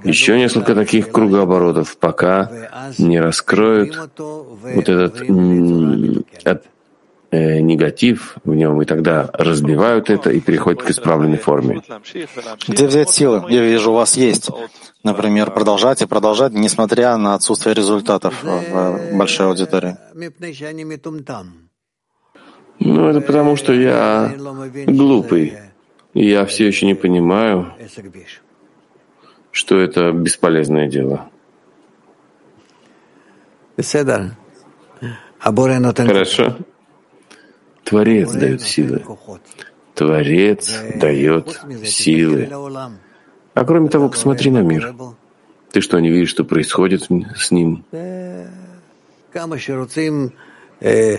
еще 0.04 0.38
несколько 0.38 0.74
таких 0.74 1.10
кругооборотов, 1.10 1.96
пока 1.96 2.92
не 2.98 3.18
раскроют 3.18 3.96
вот 4.18 4.88
этот 4.88 5.22
э, 7.30 7.60
негатив 7.60 8.36
в 8.44 8.54
нем, 8.54 8.82
и 8.82 8.84
тогда 8.84 9.30
разбивают 9.32 10.10
это 10.10 10.30
и 10.30 10.40
переходят 10.40 10.82
к 10.82 10.90
исправленной 10.90 11.38
форме. 11.38 11.82
Где 12.68 12.86
взять 12.86 13.10
силы? 13.10 13.44
Я 13.48 13.62
вижу, 13.62 13.92
у 13.92 13.94
вас 13.94 14.16
есть. 14.16 14.50
Например, 15.02 15.50
продолжать 15.50 16.02
и 16.02 16.06
продолжать, 16.06 16.52
несмотря 16.52 17.16
на 17.16 17.34
отсутствие 17.34 17.74
результатов 17.74 18.42
в 18.42 19.16
большой 19.16 19.46
аудитории. 19.46 19.96
Ну, 22.80 23.08
это 23.08 23.20
потому, 23.20 23.56
что 23.56 23.72
я 23.72 24.34
глупый. 24.86 25.58
И 26.14 26.26
я 26.28 26.44
все 26.46 26.66
еще 26.66 26.86
не 26.86 26.94
понимаю, 26.94 27.72
что 29.52 29.78
это 29.78 30.12
бесполезное 30.12 30.88
дело. 30.88 31.28
Хорошо. 36.08 36.56
Творец 37.84 38.32
дает 38.32 38.62
силы. 38.62 39.02
Творец 39.94 40.82
дает 40.94 41.60
силы. 41.84 42.48
А 43.54 43.64
кроме 43.64 43.88
того, 43.88 44.08
посмотри 44.08 44.50
на 44.50 44.62
мир. 44.62 44.94
Ты 45.70 45.80
что, 45.80 46.00
не 46.00 46.10
видишь, 46.10 46.30
что 46.30 46.44
происходит 46.44 47.08
с 47.36 47.50
ним? 47.50 47.84
Э, 50.80 51.18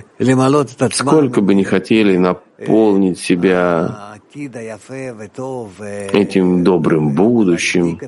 Сколько 0.91 1.41
бы 1.41 1.54
ни 1.54 1.63
хотели 1.63 2.17
наполнить 2.17 3.19
себя 3.19 4.17
этим 6.12 6.63
добрым 6.63 7.13
будущим 7.13 8.00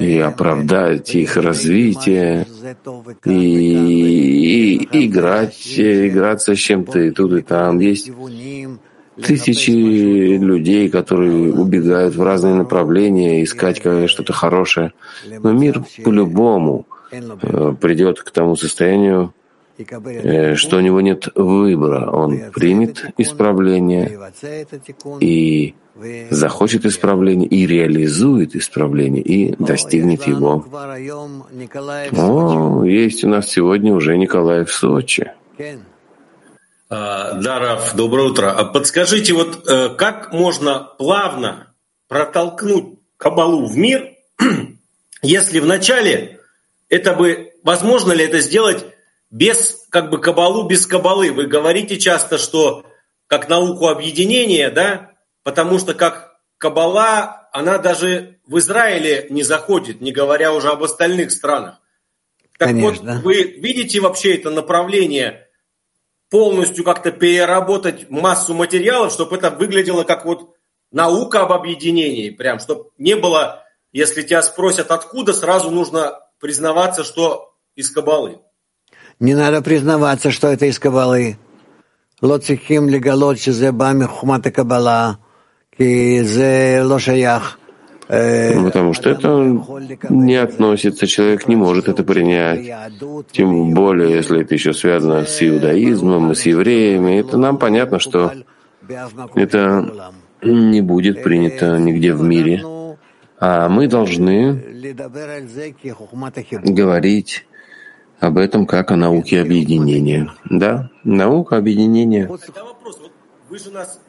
и 0.00 0.18
оправдать 0.18 1.14
их 1.14 1.36
развитие, 1.36 2.46
и, 3.24 4.76
и 4.76 5.06
играть, 5.06 5.78
играться 5.78 6.54
с 6.54 6.58
чем-то 6.58 7.00
и 7.00 7.10
тут, 7.10 7.32
и 7.32 7.42
там. 7.42 7.78
Есть 7.80 8.10
тысячи 9.22 9.70
людей, 9.70 10.88
которые 10.88 11.52
убегают 11.52 12.14
в 12.14 12.22
разные 12.22 12.54
направления, 12.54 13.42
искать 13.42 13.78
что-то 13.78 14.32
хорошее. 14.32 14.94
Но 15.42 15.52
мир 15.52 15.84
по-любому 16.02 16.86
э, 17.10 17.74
придет 17.78 18.22
к 18.22 18.30
тому 18.30 18.56
состоянию, 18.56 19.34
Э, 19.34 19.45
что 20.56 20.76
у 20.76 20.80
него 20.80 21.00
нет 21.00 21.28
выбора. 21.34 22.10
Он 22.10 22.50
примет 22.52 23.04
исправление 23.18 24.18
и 25.20 25.74
захочет 26.30 26.84
исправления, 26.84 27.46
и 27.46 27.66
реализует 27.66 28.54
исправление, 28.54 29.22
и 29.22 29.54
достигнет 29.56 30.26
его. 30.26 30.64
О, 32.12 32.84
есть 32.84 33.24
у 33.24 33.28
нас 33.28 33.48
сегодня 33.48 33.94
уже 33.94 34.16
Николай 34.16 34.64
в 34.64 34.72
Сочи. 34.72 35.32
Да, 36.88 37.58
Раф, 37.58 37.96
доброе 37.96 38.28
утро. 38.28 38.52
А 38.52 38.64
подскажите, 38.64 39.32
вот 39.32 39.68
э, 39.68 39.88
как 39.96 40.32
можно 40.32 40.88
плавно 40.98 41.74
протолкнуть 42.06 43.00
Кабалу 43.16 43.66
в 43.66 43.76
мир, 43.76 44.12
если 45.22 45.58
вначале 45.58 46.38
это 46.88 47.14
бы, 47.14 47.50
возможно 47.64 48.12
ли 48.12 48.24
это 48.24 48.38
сделать 48.38 48.86
без 49.36 49.86
как 49.90 50.08
бы 50.08 50.18
Кабалу, 50.18 50.66
без 50.66 50.86
Кабалы? 50.86 51.30
Вы 51.30 51.46
говорите 51.46 51.98
часто, 51.98 52.38
что 52.38 52.86
как 53.26 53.48
науку 53.50 53.88
объединения, 53.88 54.70
да, 54.70 55.12
потому 55.42 55.78
что 55.78 55.92
как 55.92 56.38
Кабала, 56.56 57.48
она 57.52 57.76
даже 57.76 58.38
в 58.46 58.56
Израиле 58.58 59.26
не 59.28 59.42
заходит, 59.42 60.00
не 60.00 60.10
говоря 60.10 60.54
уже 60.54 60.68
об 60.68 60.82
остальных 60.82 61.32
странах. 61.32 61.80
Так 62.58 62.68
Конечно. 62.68 63.16
вот, 63.16 63.24
вы 63.24 63.42
видите 63.42 64.00
вообще 64.00 64.36
это 64.36 64.48
направление 64.48 65.48
полностью 66.30 66.82
как-то 66.82 67.12
переработать 67.12 68.08
массу 68.08 68.54
материалов, 68.54 69.12
чтобы 69.12 69.36
это 69.36 69.50
выглядело 69.50 70.04
как 70.04 70.24
вот 70.24 70.54
наука 70.90 71.42
об 71.42 71.52
объединении, 71.52 72.30
прям, 72.30 72.58
чтобы 72.58 72.90
не 72.96 73.14
было, 73.14 73.64
если 73.92 74.22
тебя 74.22 74.40
спросят 74.40 74.90
откуда, 74.90 75.34
сразу 75.34 75.70
нужно 75.70 76.20
признаваться, 76.40 77.04
что 77.04 77.54
из 77.74 77.90
Кабалы. 77.90 78.40
Не 79.18 79.34
надо 79.34 79.62
признаваться, 79.62 80.30
что 80.30 80.48
это 80.48 80.66
из 80.66 80.78
Кабалы. 80.78 81.38
Лоцихим 82.20 82.88
легалот 82.88 83.40
шизе 83.40 83.72
бами 83.72 84.04
хумата 84.04 84.50
Кабала, 84.50 85.18
ки 85.76 86.22
зе 86.22 86.82
лошаях. 86.82 87.58
Э, 88.08 88.62
Потому 88.62 88.92
что 88.92 89.10
это 89.10 89.28
не 90.10 90.36
относится, 90.36 91.06
человек 91.06 91.48
не 91.48 91.56
может 91.56 91.88
это 91.88 92.04
принять. 92.04 92.70
Тем 93.32 93.72
более, 93.72 94.12
если 94.12 94.42
это 94.42 94.54
еще 94.54 94.74
связано 94.74 95.24
с 95.24 95.42
иудаизмом 95.42 96.32
и 96.32 96.34
с 96.34 96.46
евреями. 96.46 97.18
Это 97.18 97.38
нам 97.38 97.58
понятно, 97.58 97.98
что 97.98 98.32
это 99.34 100.12
не 100.42 100.82
будет 100.82 101.22
принято 101.22 101.78
нигде 101.78 102.12
в 102.12 102.22
мире. 102.22 102.62
А 103.40 103.68
мы 103.68 103.88
должны 103.88 104.62
говорить 106.64 107.46
об 108.20 108.38
этом 108.38 108.66
как 108.66 108.90
о 108.90 108.96
науке 108.96 109.40
объединения. 109.40 110.32
Да, 110.48 110.90
наука 111.04 111.56
объединения. 111.56 112.28
Вы 113.48 113.58
же 113.58 113.70
нас 113.70 114.00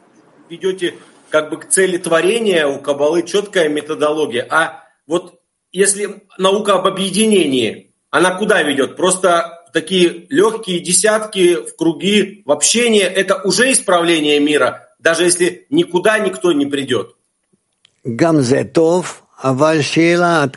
ведете 0.49 0.95
как 1.29 1.49
бы 1.49 1.57
к 1.57 1.67
цели 1.67 1.97
творения, 1.97 2.67
у 2.67 2.79
Кабалы 2.79 3.23
четкая 3.23 3.69
методология. 3.69 4.47
А 4.49 4.83
вот 5.05 5.39
если 5.71 6.23
наука 6.37 6.75
об 6.75 6.87
объединении, 6.87 7.93
она 8.09 8.31
куда 8.35 8.63
ведет? 8.63 8.95
Просто 8.95 9.65
такие 9.73 10.25
легкие 10.29 10.79
десятки 10.79 11.55
в 11.55 11.75
круги, 11.75 12.41
в 12.45 12.51
общение, 12.51 13.03
это 13.03 13.41
уже 13.43 13.71
исправление 13.71 14.39
мира, 14.39 14.89
даже 14.99 15.23
если 15.23 15.67
никуда 15.69 16.17
никто 16.19 16.51
не 16.51 16.65
придет. 16.65 17.15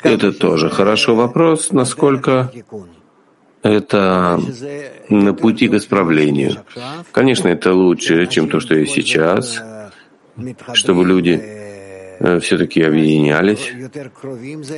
Это 0.03 0.33
тоже 0.33 0.71
хорошо 0.71 1.15
вопрос, 1.15 1.73
насколько 1.73 2.53
это 3.62 4.40
на 5.09 5.35
пути 5.35 5.68
к 5.68 5.75
исправлению. 5.75 6.64
Конечно, 7.12 7.49
это 7.49 7.75
лучше, 7.75 8.27
чем 8.27 8.49
то, 8.49 8.61
что 8.61 8.75
есть 8.75 8.92
сейчас, 8.92 9.62
чтобы 10.73 11.05
люди 11.05 11.40
э, 12.18 12.40
все-таки 12.40 12.83
объединялись 12.83 13.73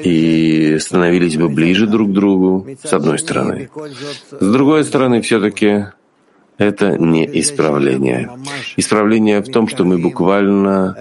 и 0.05 0.79
становились 0.79 1.37
бы 1.37 1.49
ближе 1.49 1.87
друг 1.87 2.11
к 2.11 2.13
другу, 2.13 2.67
с 2.83 2.93
одной 2.93 3.19
стороны. 3.19 3.71
С 4.31 4.53
другой 4.53 4.85
стороны, 4.85 5.23
все-таки 5.23 5.87
это 6.59 6.99
не 6.99 7.25
исправление. 7.41 8.31
Исправление 8.77 9.41
в 9.41 9.51
том, 9.51 9.69
что 9.69 9.85
мы 9.85 9.99
буквально 9.99 10.97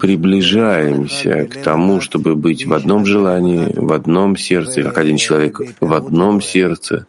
приближаемся 0.00 1.46
к 1.46 1.62
тому, 1.62 2.00
чтобы 2.00 2.34
быть 2.34 2.66
в 2.66 2.72
одном 2.72 3.04
желании, 3.04 3.72
в 3.74 3.92
одном 3.92 4.36
сердце, 4.36 4.82
как 4.82 4.98
один 4.98 5.16
человек 5.16 5.60
в 5.80 5.92
одном 5.92 6.40
сердце. 6.40 7.06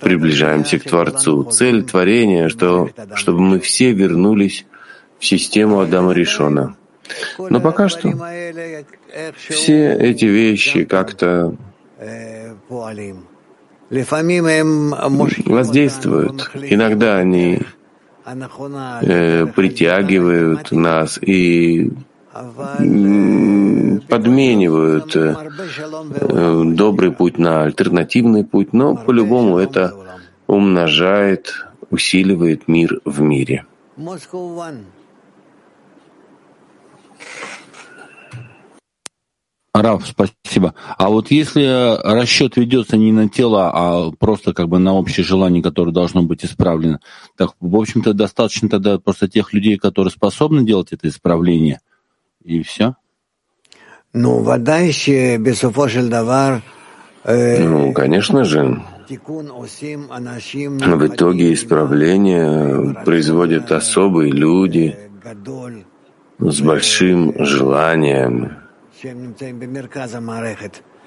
Приближаемся 0.00 0.78
к 0.78 0.84
Творцу. 0.84 1.44
Цель 1.44 1.82
творения, 1.84 2.48
что, 2.48 2.90
чтобы 3.14 3.40
мы 3.40 3.60
все 3.60 3.92
вернулись 3.92 4.66
в 5.18 5.26
систему 5.26 5.80
Адама 5.80 6.12
Ришона. 6.12 6.76
Но 7.38 7.60
пока 7.60 7.88
что 7.88 8.12
все 9.36 9.94
эти 9.94 10.26
вещи 10.26 10.84
как-то 10.84 11.56
воздействуют. 15.46 16.50
Иногда 16.54 17.16
они 17.16 17.62
э, 19.02 19.46
притягивают 19.46 20.72
нас 20.72 21.18
и 21.18 21.90
подменивают 24.08 25.16
э, 25.16 25.34
добрый 26.64 27.12
путь 27.12 27.38
на 27.38 27.62
альтернативный 27.64 28.44
путь, 28.44 28.72
но 28.72 28.96
по-любому 28.96 29.58
это 29.58 29.94
умножает, 30.46 31.66
усиливает 31.90 32.68
мир 32.68 33.00
в 33.04 33.20
мире. 33.20 33.64
Раф, 39.82 40.06
спасибо. 40.06 40.74
А 40.96 41.08
вот 41.08 41.30
если 41.30 42.00
расчет 42.02 42.56
ведется 42.56 42.96
не 42.96 43.12
на 43.12 43.28
тело, 43.28 43.70
а 43.72 44.10
просто 44.10 44.52
как 44.52 44.68
бы 44.68 44.78
на 44.78 44.94
общее 44.94 45.24
желание, 45.24 45.62
которое 45.62 45.92
должно 45.92 46.22
быть 46.22 46.44
исправлено, 46.44 47.00
так, 47.36 47.50
в 47.60 47.76
общем-то, 47.76 48.12
достаточно 48.12 48.68
тогда 48.68 48.98
просто 48.98 49.28
тех 49.28 49.52
людей, 49.52 49.76
которые 49.78 50.10
способны 50.10 50.64
делать 50.64 50.88
это 50.92 51.08
исправление, 51.08 51.80
и 52.42 52.62
все? 52.62 52.96
Ну, 54.12 54.42
вода 54.42 54.78
еще 54.78 55.38
давар. 56.08 56.62
Э, 57.24 57.62
ну, 57.62 57.92
конечно 57.92 58.44
же, 58.44 58.82
в 60.96 61.06
итоге 61.06 61.52
исправления 61.52 62.94
производят 63.04 63.70
особые 63.70 64.32
люди 64.32 64.96
с 66.38 66.60
большим 66.60 67.34
желанием, 67.44 68.67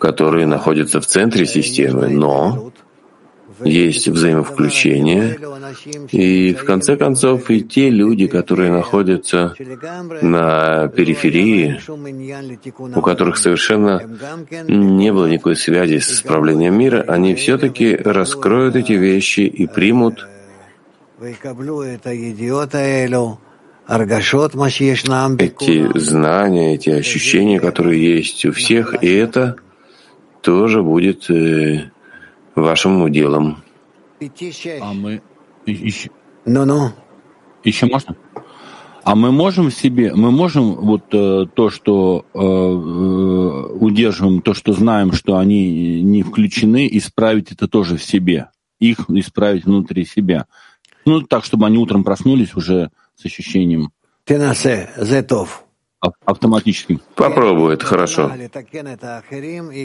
которые 0.02 0.48
находятся 0.48 1.00
в 1.00 1.06
центре 1.06 1.46
системы, 1.46 2.08
но 2.08 2.72
есть 3.64 4.08
взаимовключение, 4.08 5.38
и 6.12 6.54
в 6.56 6.66
конце 6.66 6.98
концов 6.98 7.52
и 7.52 7.62
те 7.62 7.90
люди, 7.90 8.26
которые 8.26 8.72
находятся 8.72 9.54
на 10.22 10.88
периферии, 10.88 11.80
у 12.96 13.02
которых 13.02 13.38
совершенно 13.38 14.02
не 14.68 15.14
было 15.14 15.28
никакой 15.28 15.56
связи 15.56 16.00
с 16.00 16.12
исправлением 16.12 16.78
мира, 16.78 17.06
они 17.08 17.36
все-таки 17.36 17.96
раскроют 17.96 18.76
эти 18.76 18.94
вещи 18.94 19.42
и 19.42 19.68
примут 19.68 20.28
эти 25.38 25.98
знания, 25.98 26.76
эти 26.76 26.90
ощущения, 26.90 27.60
которые 27.60 28.16
есть 28.16 28.46
у 28.46 28.54
всех, 28.54 29.04
и 29.04 29.08
это 29.08 29.58
тоже 30.42 30.82
будет 30.82 31.30
э, 31.30 31.92
вашим 32.56 33.02
уделом. 33.02 33.58
А 34.82 34.94
мы 34.94 35.22
еще, 35.66 36.10
ну, 36.46 36.64
ну. 36.64 36.92
еще 37.66 37.86
можно? 37.88 38.16
А 39.04 39.16
мы 39.16 39.32
можем 39.32 39.72
себе, 39.72 40.14
мы 40.14 40.32
можем 40.32 40.76
вот 40.76 41.06
э, 41.12 41.48
то, 41.54 41.70
что 41.70 42.26
э, 42.34 42.40
э, 42.40 43.74
удерживаем, 43.74 44.42
то, 44.42 44.54
что 44.54 44.74
знаем, 44.74 45.12
что 45.12 45.38
они 45.38 46.02
не 46.02 46.24
включены, 46.24 46.88
исправить 46.92 47.52
это 47.52 47.68
тоже 47.68 47.98
в 47.98 48.04
себе, 48.04 48.52
их 48.80 49.10
исправить 49.10 49.66
внутри 49.66 50.06
себя. 50.06 50.46
Ну, 51.06 51.22
так, 51.22 51.44
чтобы 51.44 51.66
они 51.66 51.78
утром 51.78 52.04
проснулись 52.04 52.56
уже 52.56 52.92
с 53.22 53.26
ощущением 53.26 53.92
автоматическим. 56.26 57.02
Попробуй, 57.16 57.76
это 57.76 57.86
хорошо. 57.86 58.32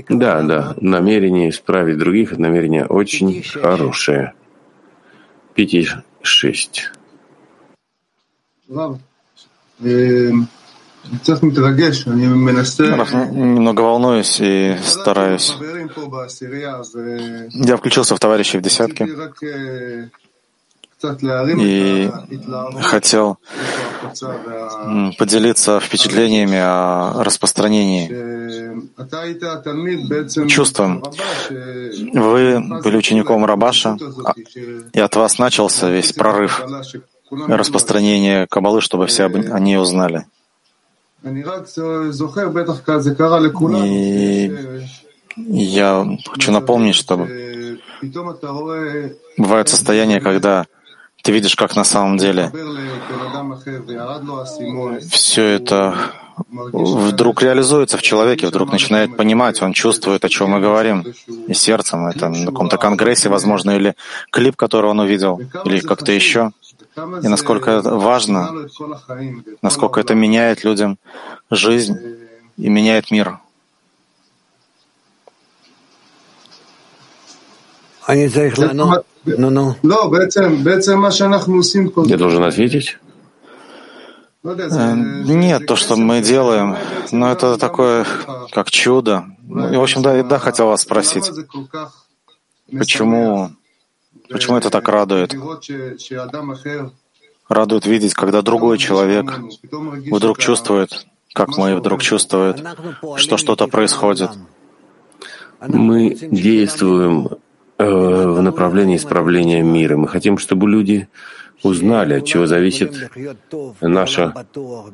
Да, 0.09 0.43
да, 0.43 0.75
намерение 0.81 1.51
исправить 1.51 1.99
других, 1.99 2.33
это 2.33 2.41
намерение 2.41 2.87
очень 2.87 3.43
хорошее. 3.43 4.33
Пять 5.55 5.75
и 5.75 5.87
шесть. 6.23 6.91
Немного 13.31 13.81
волнуюсь 13.83 14.41
и 14.41 14.77
стараюсь. 14.83 15.55
Я 17.53 17.77
включился 17.77 18.17
в 18.17 18.19
товарищей 18.19 18.59
в 18.59 18.63
десятке. 18.63 19.07
И 21.03 22.11
хотел 22.81 23.39
поделиться 25.19 25.81
впечатлениями 25.81 26.59
о 26.59 27.23
распространении 27.23 28.09
чувством. 30.49 31.03
Вы 31.51 32.61
были 32.83 32.97
учеником 32.97 33.45
Рабаша, 33.45 33.99
а, 34.25 34.33
и 34.93 35.01
от 35.01 35.17
вас 35.17 35.39
начался 35.39 35.91
весь 35.91 36.13
прорыв 36.13 36.63
распространения 37.31 38.47
Кабалы, 38.47 38.81
чтобы 38.81 39.07
все 39.07 39.25
о 39.25 39.61
ней 39.61 39.79
узнали. 39.79 40.27
И 41.23 41.45
я 45.37 46.07
хочу 46.27 46.53
напомнить, 46.53 46.95
что 46.95 47.29
бывают 49.37 49.69
состояния, 49.69 50.21
когда 50.21 50.67
ты 51.27 51.33
видишь, 51.33 51.57
как 51.57 51.75
на 51.75 51.83
самом 51.83 52.19
деле 52.19 52.53
все 55.11 55.43
это 55.43 56.13
вдруг 56.73 57.43
реализуется 57.43 57.97
в 57.97 58.03
человеке, 58.03 58.47
вдруг 58.47 58.71
начинает 58.71 59.17
понимать, 59.17 59.61
он 59.61 59.73
чувствует, 59.73 60.25
о 60.25 60.29
чем 60.29 60.51
мы 60.51 60.61
говорим, 60.61 61.05
и 61.49 61.55
сердцем, 61.55 62.07
это 62.07 62.29
на 62.29 62.47
каком-то 62.47 62.77
конгрессе, 62.79 63.29
возможно, 63.29 63.73
или 63.73 63.97
клип, 64.31 64.55
который 64.55 64.89
он 64.89 65.01
увидел, 65.01 65.41
или 65.65 65.81
как-то 65.81 66.13
еще. 66.13 66.53
И 67.25 67.29
насколько 67.29 67.73
это 67.73 67.97
важно, 67.97 68.69
насколько 69.63 69.99
это 69.99 70.15
меняет 70.15 70.63
людям 70.63 70.97
жизнь 71.51 71.97
и 72.57 72.69
меняет 72.69 73.11
мир. 73.11 73.41
Я 78.09 78.29
должен 82.17 82.45
ответить? 82.45 82.99
Э, 84.45 84.95
нет, 84.95 85.67
то, 85.67 85.75
что 85.75 85.97
мы 85.97 86.21
делаем, 86.21 86.77
но 87.11 87.33
это 87.33 87.59
такое, 87.59 88.07
как 88.53 88.71
чудо. 88.71 89.25
И, 89.49 89.77
в 89.77 89.83
общем, 89.83 90.03
да, 90.03 90.23
да, 90.23 90.39
хотел 90.39 90.69
вас 90.69 90.83
спросить, 90.83 91.31
почему, 92.71 93.51
почему 94.29 94.57
это 94.57 94.71
так 94.71 94.89
радует? 94.89 95.35
Радует 97.49 97.87
видеть, 97.87 98.15
когда 98.15 98.43
другой 98.43 98.79
человек 98.79 99.41
вдруг 100.11 100.39
чувствует, 100.39 101.07
как 101.33 101.57
мы 101.57 101.77
вдруг 101.77 102.03
чувствуют, 102.03 102.63
что 103.17 103.37
что-то 103.37 103.67
происходит. 103.67 104.31
Мы 105.61 106.15
действуем 106.15 107.31
в 107.79 108.41
направлении 108.41 108.97
исправления 108.97 109.63
мира. 109.63 109.97
Мы 109.97 110.09
хотим, 110.09 110.39
чтобы 110.39 110.69
люди 110.69 111.09
узнали, 111.63 112.15
от 112.15 112.25
чего 112.25 112.47
зависит 112.47 113.11
наша 113.81 114.47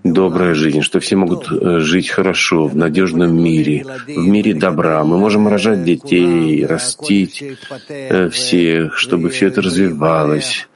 добрая 0.04 0.54
жизнь, 0.54 0.82
что 0.82 1.00
все 1.00 1.16
могут 1.16 1.50
э, 1.50 1.78
жить 1.80 2.08
хорошо, 2.08 2.66
в 2.66 2.76
надежном 2.76 3.34
мире, 3.36 3.84
в 4.06 4.26
мире 4.26 4.54
добра. 4.54 5.02
Мы 5.04 5.18
можем 5.18 5.48
рожать 5.48 5.84
детей, 5.84 6.64
растить 6.64 7.42
э, 7.88 8.28
всех, 8.28 8.96
чтобы 8.96 9.30
все 9.30 9.48
это 9.48 9.62
развивалось 9.62 10.68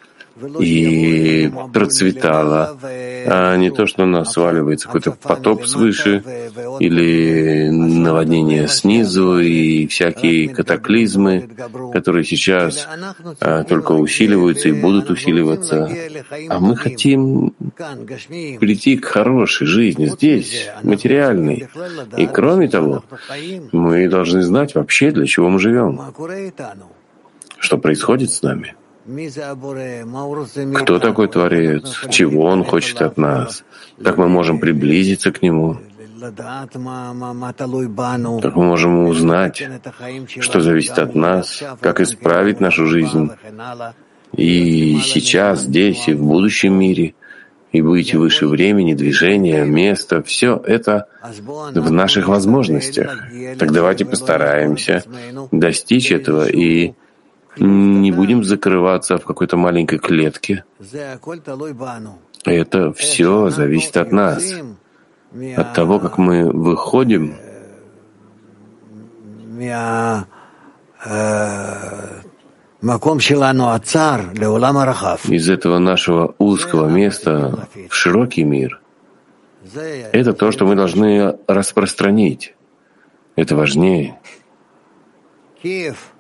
и 0.61 1.51
процветало, 1.73 2.79
а 2.83 3.57
не 3.57 3.71
то, 3.71 3.87
что 3.87 4.05
на 4.05 4.19
нас 4.19 4.33
сваливается 4.33 4.87
какой-то 4.87 5.13
потоп 5.13 5.67
свыше 5.67 6.23
или 6.79 7.69
наводнение 7.71 8.69
снизу 8.69 9.39
и 9.39 9.87
всякие 9.87 10.49
катаклизмы, 10.49 11.49
которые 11.93 12.25
сейчас 12.25 12.87
а, 13.41 13.65
только 13.65 13.93
усиливаются 13.93 14.69
и 14.69 14.73
будут 14.73 15.11
усиливаться. 15.11 15.91
А 16.49 16.61
мы 16.61 16.77
хотим 16.77 17.55
прийти 18.61 18.99
к 18.99 19.07
хорошей 19.07 19.67
жизни 19.67 20.07
здесь, 20.07 20.69
материальной. 20.83 21.69
И 22.17 22.27
кроме 22.27 22.69
того, 22.69 23.05
мы 23.73 24.09
должны 24.09 24.43
знать 24.43 24.75
вообще, 24.75 25.11
для 25.11 25.27
чего 25.27 25.49
мы 25.49 25.59
живем, 25.59 26.01
что 27.59 27.79
происходит 27.79 28.31
с 28.31 28.43
нами. 28.43 28.75
Кто 30.75 30.99
такой 30.99 31.29
Творец? 31.29 32.07
Чего 32.11 32.45
Он 32.45 32.65
хочет 32.65 33.03
от 33.03 33.17
нас? 33.17 33.65
Как 34.03 34.17
мы 34.17 34.29
можем 34.29 34.59
приблизиться 34.59 35.33
к 35.33 35.43
Нему? 35.43 35.79
Как 38.43 38.57
мы 38.57 38.65
можем 38.65 39.07
узнать, 39.07 39.63
что 40.41 40.61
зависит 40.61 40.99
от 40.99 41.15
нас, 41.15 41.63
как 41.81 42.01
исправить 42.01 42.61
нашу 42.61 42.87
жизнь 42.87 43.31
и 44.37 44.99
сейчас, 45.05 45.61
здесь, 45.63 46.09
и 46.09 46.15
в 46.15 46.23
будущем 46.23 46.75
мире, 46.75 47.15
и 47.73 47.83
быть 47.83 48.15
выше 48.15 48.47
времени, 48.47 48.95
движения, 48.95 49.65
места, 49.65 50.23
все 50.23 50.61
это 50.65 51.07
в 51.75 51.91
наших 51.91 52.29
возможностях. 52.29 53.19
Так 53.59 53.73
давайте 53.73 54.05
постараемся 54.05 55.05
достичь 55.53 56.11
этого 56.11 56.49
и 56.49 56.95
не 57.57 58.13
будем 58.13 58.45
закрываться 58.45 59.19
в 59.19 59.25
какой-то 59.25 59.57
маленькой 59.57 59.99
клетке. 59.99 60.65
Это 62.45 62.93
все 62.93 63.51
зависит 63.51 63.97
от 63.97 64.13
нас, 64.13 64.55
от 65.57 65.75
того, 65.75 65.99
как 65.99 66.19
мы 66.19 66.51
выходим 66.51 67.35
из 75.29 75.49
этого 75.49 75.79
нашего 75.79 76.35
узкого 76.39 76.89
места 76.89 77.69
в 77.89 77.95
широкий 77.95 78.45
мир. 78.45 78.81
Это 80.13 80.33
то, 80.33 80.53
что 80.53 80.67
мы 80.67 80.77
должны 80.77 81.39
распространить. 81.47 82.55
Это 83.35 83.57
важнее. 83.57 84.19
Киев. 85.63 86.13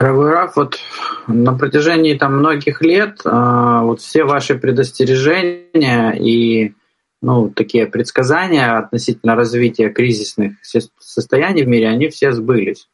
Раф, 0.00 0.56
вот 0.56 0.78
на 1.26 1.52
протяжении 1.52 2.14
там 2.14 2.38
многих 2.38 2.80
лет 2.80 3.20
э, 3.22 3.80
вот 3.82 4.00
все 4.00 4.24
ваши 4.24 4.54
предостережения 4.54 6.12
и 6.12 6.72
ну, 7.20 7.50
такие 7.50 7.86
предсказания 7.86 8.78
относительно 8.78 9.34
развития 9.34 9.90
кризисных 9.90 10.54
состояний 10.98 11.64
в 11.64 11.68
мире, 11.68 11.88
они 11.88 12.08
все 12.08 12.32
сбылись 12.32 12.88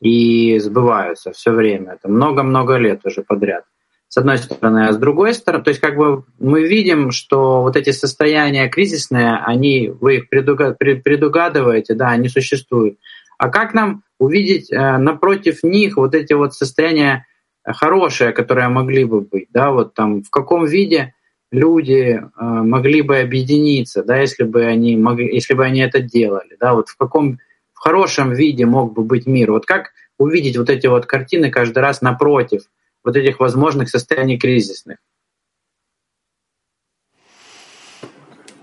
и 0.00 0.58
сбываются 0.58 1.32
все 1.32 1.50
время. 1.50 1.92
Это 1.92 2.08
много-много 2.08 2.76
лет 2.76 3.02
уже 3.04 3.22
подряд. 3.22 3.64
С 4.08 4.16
одной 4.16 4.38
стороны, 4.38 4.86
а 4.86 4.92
с 4.92 4.96
другой 4.96 5.34
стороны, 5.34 5.64
то 5.64 5.68
есть 5.68 5.82
как 5.82 5.96
бы 5.96 6.24
мы 6.38 6.66
видим, 6.66 7.10
что 7.10 7.60
вот 7.60 7.76
эти 7.76 7.90
состояния 7.90 8.70
кризисные, 8.70 9.36
они, 9.36 9.90
вы 10.00 10.16
их 10.16 10.30
предугадываете, 10.30 11.94
да, 11.94 12.08
они 12.08 12.30
существуют. 12.30 12.98
А 13.36 13.50
как 13.50 13.74
нам 13.74 14.02
увидеть 14.22 14.72
э, 14.72 14.98
напротив 14.98 15.64
них 15.64 15.96
вот 15.96 16.14
эти 16.14 16.32
вот 16.32 16.54
состояния 16.54 17.26
хорошие, 17.64 18.32
которые 18.32 18.68
могли 18.68 19.04
бы 19.04 19.20
быть, 19.20 19.48
да, 19.50 19.72
вот 19.72 19.94
там 19.94 20.22
в 20.22 20.30
каком 20.30 20.64
виде 20.64 21.14
люди 21.50 22.20
э, 22.20 22.22
могли 22.38 23.02
бы 23.02 23.18
объединиться, 23.18 24.04
да, 24.04 24.18
если 24.18 24.44
бы 24.44 24.64
они 24.64 24.96
могли, 24.96 25.34
если 25.34 25.54
бы 25.54 25.64
они 25.64 25.80
это 25.80 26.00
делали, 26.00 26.56
да, 26.60 26.74
вот 26.74 26.88
в 26.88 26.96
каком 26.96 27.38
в 27.74 27.80
хорошем 27.80 28.32
виде 28.32 28.64
мог 28.64 28.92
бы 28.92 29.02
быть 29.02 29.26
мир. 29.26 29.50
Вот 29.50 29.66
как 29.66 29.90
увидеть 30.18 30.56
вот 30.56 30.70
эти 30.70 30.86
вот 30.86 31.06
картины 31.06 31.50
каждый 31.50 31.80
раз 31.80 32.00
напротив 32.00 32.62
вот 33.02 33.16
этих 33.16 33.40
возможных 33.40 33.88
состояний 33.88 34.38
кризисных? 34.38 34.98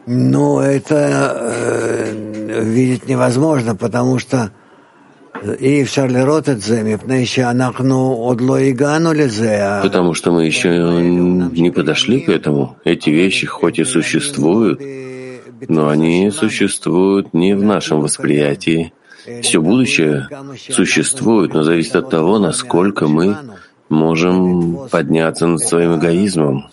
Ну, 0.05 0.59
это 0.61 1.35
э, 1.35 2.63
видеть 2.63 3.07
невозможно, 3.07 3.75
потому 3.75 4.19
что 4.19 4.53
Потому 9.83 10.13
что 10.13 10.31
мы 10.31 10.45
еще 10.45 10.69
не 10.69 11.71
подошли 11.71 12.19
к 12.21 12.29
этому. 12.29 12.77
Эти 12.83 13.09
вещи 13.09 13.45
хоть 13.47 13.79
и 13.79 13.85
существуют, 13.85 14.81
но 15.67 15.89
они 15.89 16.31
существуют 16.31 17.33
не 17.33 17.53
в 17.55 17.63
нашем 17.63 18.01
восприятии. 18.01 18.93
Все 19.41 19.61
будущее 19.61 20.27
существует, 20.69 21.53
но 21.53 21.63
зависит 21.63 21.95
от 21.95 22.09
того, 22.09 22.39
насколько 22.39 23.07
мы 23.07 23.37
можем 23.89 24.87
подняться 24.89 25.47
над 25.47 25.61
своим 25.61 25.97
эгоизмом 25.97 26.69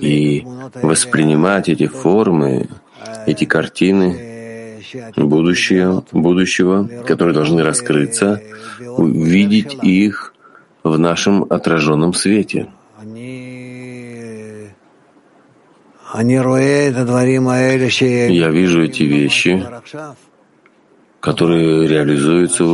и 0.00 0.44
воспринимать 0.82 1.68
эти 1.68 1.86
формы, 1.86 2.68
эти 3.26 3.44
картины 3.44 4.37
будущее, 5.16 6.02
будущего, 6.12 6.88
которые 7.06 7.34
должны 7.34 7.62
раскрыться, 7.62 8.42
увидеть 8.96 9.76
их 9.82 10.34
в 10.82 10.98
нашем 10.98 11.44
отраженном 11.48 12.14
свете. 12.14 12.68
Я 16.14 16.32
вижу 18.50 18.82
эти 18.82 19.02
вещи, 19.02 19.66
которые 21.20 21.86
реализуются 21.86 22.64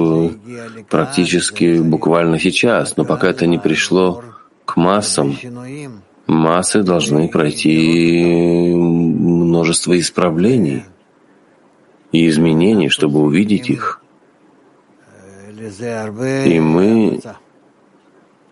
практически 0.89 1.81
буквально 1.81 2.39
сейчас, 2.39 2.97
но 2.97 3.05
пока 3.05 3.29
это 3.29 3.47
не 3.47 3.59
пришло 3.59 4.23
к 4.65 4.77
массам, 4.77 5.37
массы 6.27 6.83
должны 6.83 7.29
пройти 7.29 8.73
множество 8.75 9.99
исправлений 9.99 10.85
и 12.15 12.29
изменений, 12.29 12.89
чтобы 12.89 13.21
увидеть 13.21 13.69
их. 13.69 14.01
И 16.47 16.61
мы, 16.61 17.21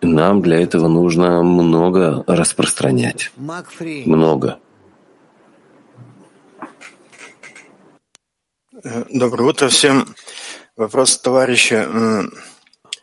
нам 0.01 0.41
для 0.41 0.61
этого 0.61 0.87
нужно 0.89 1.41
много 1.43 2.23
распространять. 2.27 3.31
Много. 3.37 4.59
Доброе 9.09 9.49
утро 9.49 9.69
всем. 9.69 10.13
Вопрос 10.75 11.17
товарища. 11.19 11.87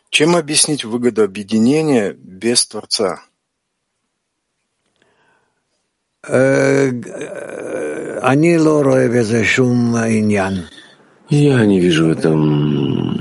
Чем 0.09 0.35
объяснить 0.35 0.83
выгоду 0.85 1.23
объединения 1.23 2.13
без 2.13 2.67
Творца? 2.67 3.23
Я 11.29 11.65
не 11.65 11.79
вижу 11.79 12.07
в 12.07 12.11
этом 12.11 13.17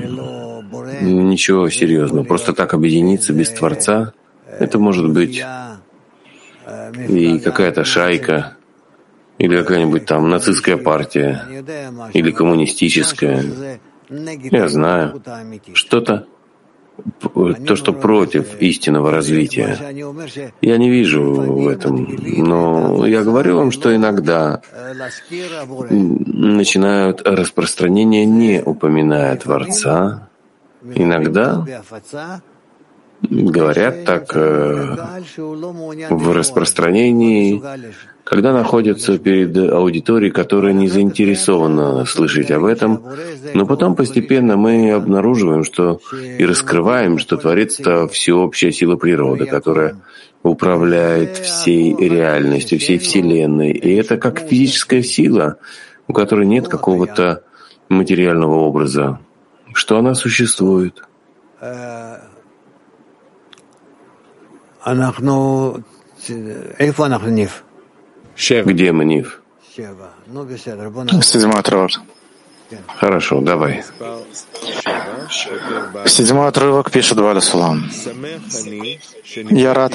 ничего 1.00 1.70
серьезного. 1.70 2.24
Просто 2.24 2.52
так 2.52 2.74
объединиться 2.74 3.32
без 3.32 3.50
Творца, 3.50 4.12
это 4.58 4.78
может 4.78 5.08
быть 5.10 5.42
и 7.08 7.38
какая-то 7.38 7.84
шайка, 7.84 8.56
или 9.38 9.56
какая-нибудь 9.56 10.06
там 10.06 10.28
нацистская 10.28 10.76
партия, 10.76 11.46
или 12.12 12.30
коммунистическая. 12.30 13.78
Я 14.10 14.68
знаю. 14.68 15.22
Что-то, 15.72 16.26
то, 17.66 17.76
что 17.76 17.92
против 17.92 18.60
истинного 18.60 19.10
развития. 19.10 19.76
Я 20.60 20.76
не 20.78 20.90
вижу 20.90 21.22
в 21.22 21.68
этом. 21.68 22.06
Но 22.22 23.06
я 23.06 23.22
говорю 23.22 23.56
вам, 23.56 23.70
что 23.70 23.94
иногда 23.94 24.62
начинают 25.90 27.22
распространение, 27.24 28.24
не 28.24 28.62
упоминая 28.62 29.36
Творца. 29.36 30.28
Иногда 30.94 31.66
говорят 33.22 34.04
так 34.04 34.30
э, 34.34 34.96
в 35.36 36.32
распространении, 36.32 37.62
когда 38.24 38.52
находятся 38.52 39.18
перед 39.18 39.56
аудиторией, 39.56 40.32
которая 40.32 40.72
не 40.72 40.88
заинтересована 40.88 42.04
слышать 42.06 42.50
об 42.50 42.64
этом, 42.64 43.02
но 43.54 43.66
потом 43.66 43.94
постепенно 43.94 44.56
мы 44.56 44.92
обнаруживаем, 44.92 45.64
что 45.64 46.00
и 46.38 46.44
раскрываем, 46.44 47.18
что 47.18 47.36
это 47.36 48.08
всеобщая 48.08 48.72
сила 48.72 48.96
природы, 48.96 49.46
которая 49.46 49.96
управляет 50.42 51.36
всей 51.36 51.94
реальностью, 51.96 52.78
всей 52.78 52.98
Вселенной. 52.98 53.72
И 53.72 53.94
это 53.96 54.16
как 54.16 54.40
физическая 54.40 55.02
сила, 55.02 55.56
у 56.08 56.12
которой 56.12 56.46
нет 56.46 56.68
какого-то 56.68 57.42
материального 57.88 58.54
образа, 58.54 59.20
что 59.74 59.98
она 59.98 60.14
существует. 60.14 61.02
Где 68.66 68.92
мы, 68.92 69.04
Нив? 69.04 69.42
Седьмой 71.22 71.60
отрывок. 71.60 71.90
Хорошо, 72.86 73.40
давай. 73.40 73.84
Седьмой 76.06 76.48
отрывок 76.48 76.90
пишет 76.90 77.18
Валя 77.18 77.40
Сулам. 77.40 77.90
Я 79.50 79.74
рад, 79.74 79.94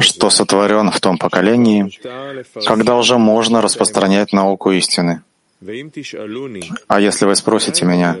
что 0.00 0.30
сотворен 0.30 0.90
в 0.90 1.00
том 1.00 1.18
поколении, 1.18 1.90
когда 2.66 2.96
уже 2.96 3.18
можно 3.18 3.60
распространять 3.60 4.32
науку 4.32 4.70
истины. 4.72 5.22
А 6.88 7.00
если 7.00 7.26
вы 7.26 7.34
спросите 7.36 7.84
меня, 7.84 8.16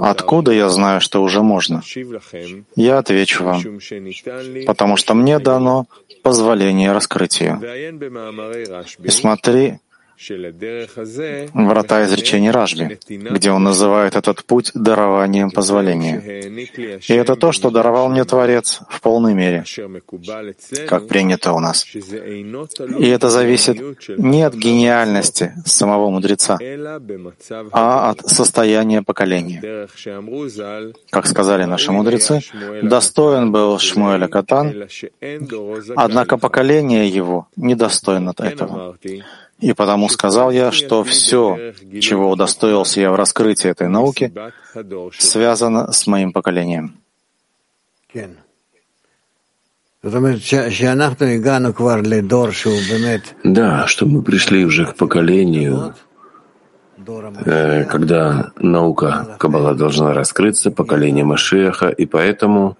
откуда 0.00 0.52
я 0.52 0.68
знаю, 0.68 1.00
что 1.00 1.22
уже 1.22 1.42
можно, 1.42 1.82
я 2.76 2.98
отвечу 2.98 3.44
вам, 3.44 3.62
потому 4.66 4.96
что 4.96 5.14
мне 5.14 5.38
дано 5.38 5.86
позволение 6.22 6.92
раскрытию. 6.92 7.60
И 9.02 9.10
смотри 9.10 9.78
врата 11.54 12.04
изречений 12.04 12.50
Ражби, 12.50 12.98
где 13.08 13.50
он 13.50 13.64
называет 13.64 14.16
этот 14.16 14.44
путь 14.44 14.70
дарованием 14.74 15.50
позволения. 15.50 16.20
И 17.08 17.12
это 17.12 17.36
то, 17.36 17.52
что 17.52 17.70
даровал 17.70 18.08
мне 18.08 18.24
Творец 18.24 18.80
в 18.88 19.00
полной 19.00 19.34
мере, 19.34 19.64
как 20.88 21.08
принято 21.08 21.52
у 21.52 21.60
нас. 21.60 21.86
И 21.94 23.08
это 23.08 23.28
зависит 23.28 23.76
не 24.18 24.42
от 24.42 24.54
гениальности 24.54 25.52
самого 25.64 26.10
мудреца, 26.10 26.58
а 27.72 28.10
от 28.10 28.28
состояния 28.28 29.02
поколения. 29.02 29.88
Как 31.10 31.26
сказали 31.26 31.64
наши 31.64 31.92
мудрецы, 31.92 32.40
достоин 32.82 33.52
был 33.52 33.78
Шмуэля 33.78 34.28
Катан, 34.28 34.88
однако 35.96 36.38
поколение 36.38 37.08
его 37.08 37.48
недостойно 37.56 38.32
этого. 38.38 38.96
И 39.60 39.72
потому 39.72 40.08
сказал 40.08 40.50
я, 40.50 40.72
что 40.72 41.04
все, 41.04 41.72
чего 42.00 42.30
удостоился 42.30 43.00
я 43.00 43.10
в 43.10 43.14
раскрытии 43.14 43.70
этой 43.70 43.88
науки, 43.88 44.32
связано 45.18 45.92
с 45.92 46.06
моим 46.06 46.32
поколением. 46.32 47.00
Да, 53.42 53.86
что 53.86 54.04
мы 54.06 54.22
пришли 54.22 54.64
уже 54.66 54.84
к 54.84 54.96
поколению, 54.96 55.94
э, 57.46 57.84
когда 57.84 58.52
наука 58.58 59.36
Каббала 59.38 59.74
должна 59.74 60.12
раскрыться, 60.12 60.70
поколение 60.70 61.24
Машеха, 61.24 61.88
и 61.88 62.04
поэтому 62.04 62.76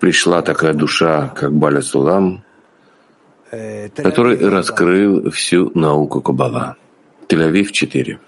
пришла 0.00 0.42
такая 0.42 0.74
душа, 0.74 1.28
как 1.28 1.52
Баля 1.52 1.82
Сулам, 1.82 2.42
который 3.50 4.36
раскрыл 4.48 5.30
всю 5.30 5.70
науку 5.74 6.20
Каббала. 6.20 6.76
Тель-Авив 7.28 7.70
4. 7.70 8.18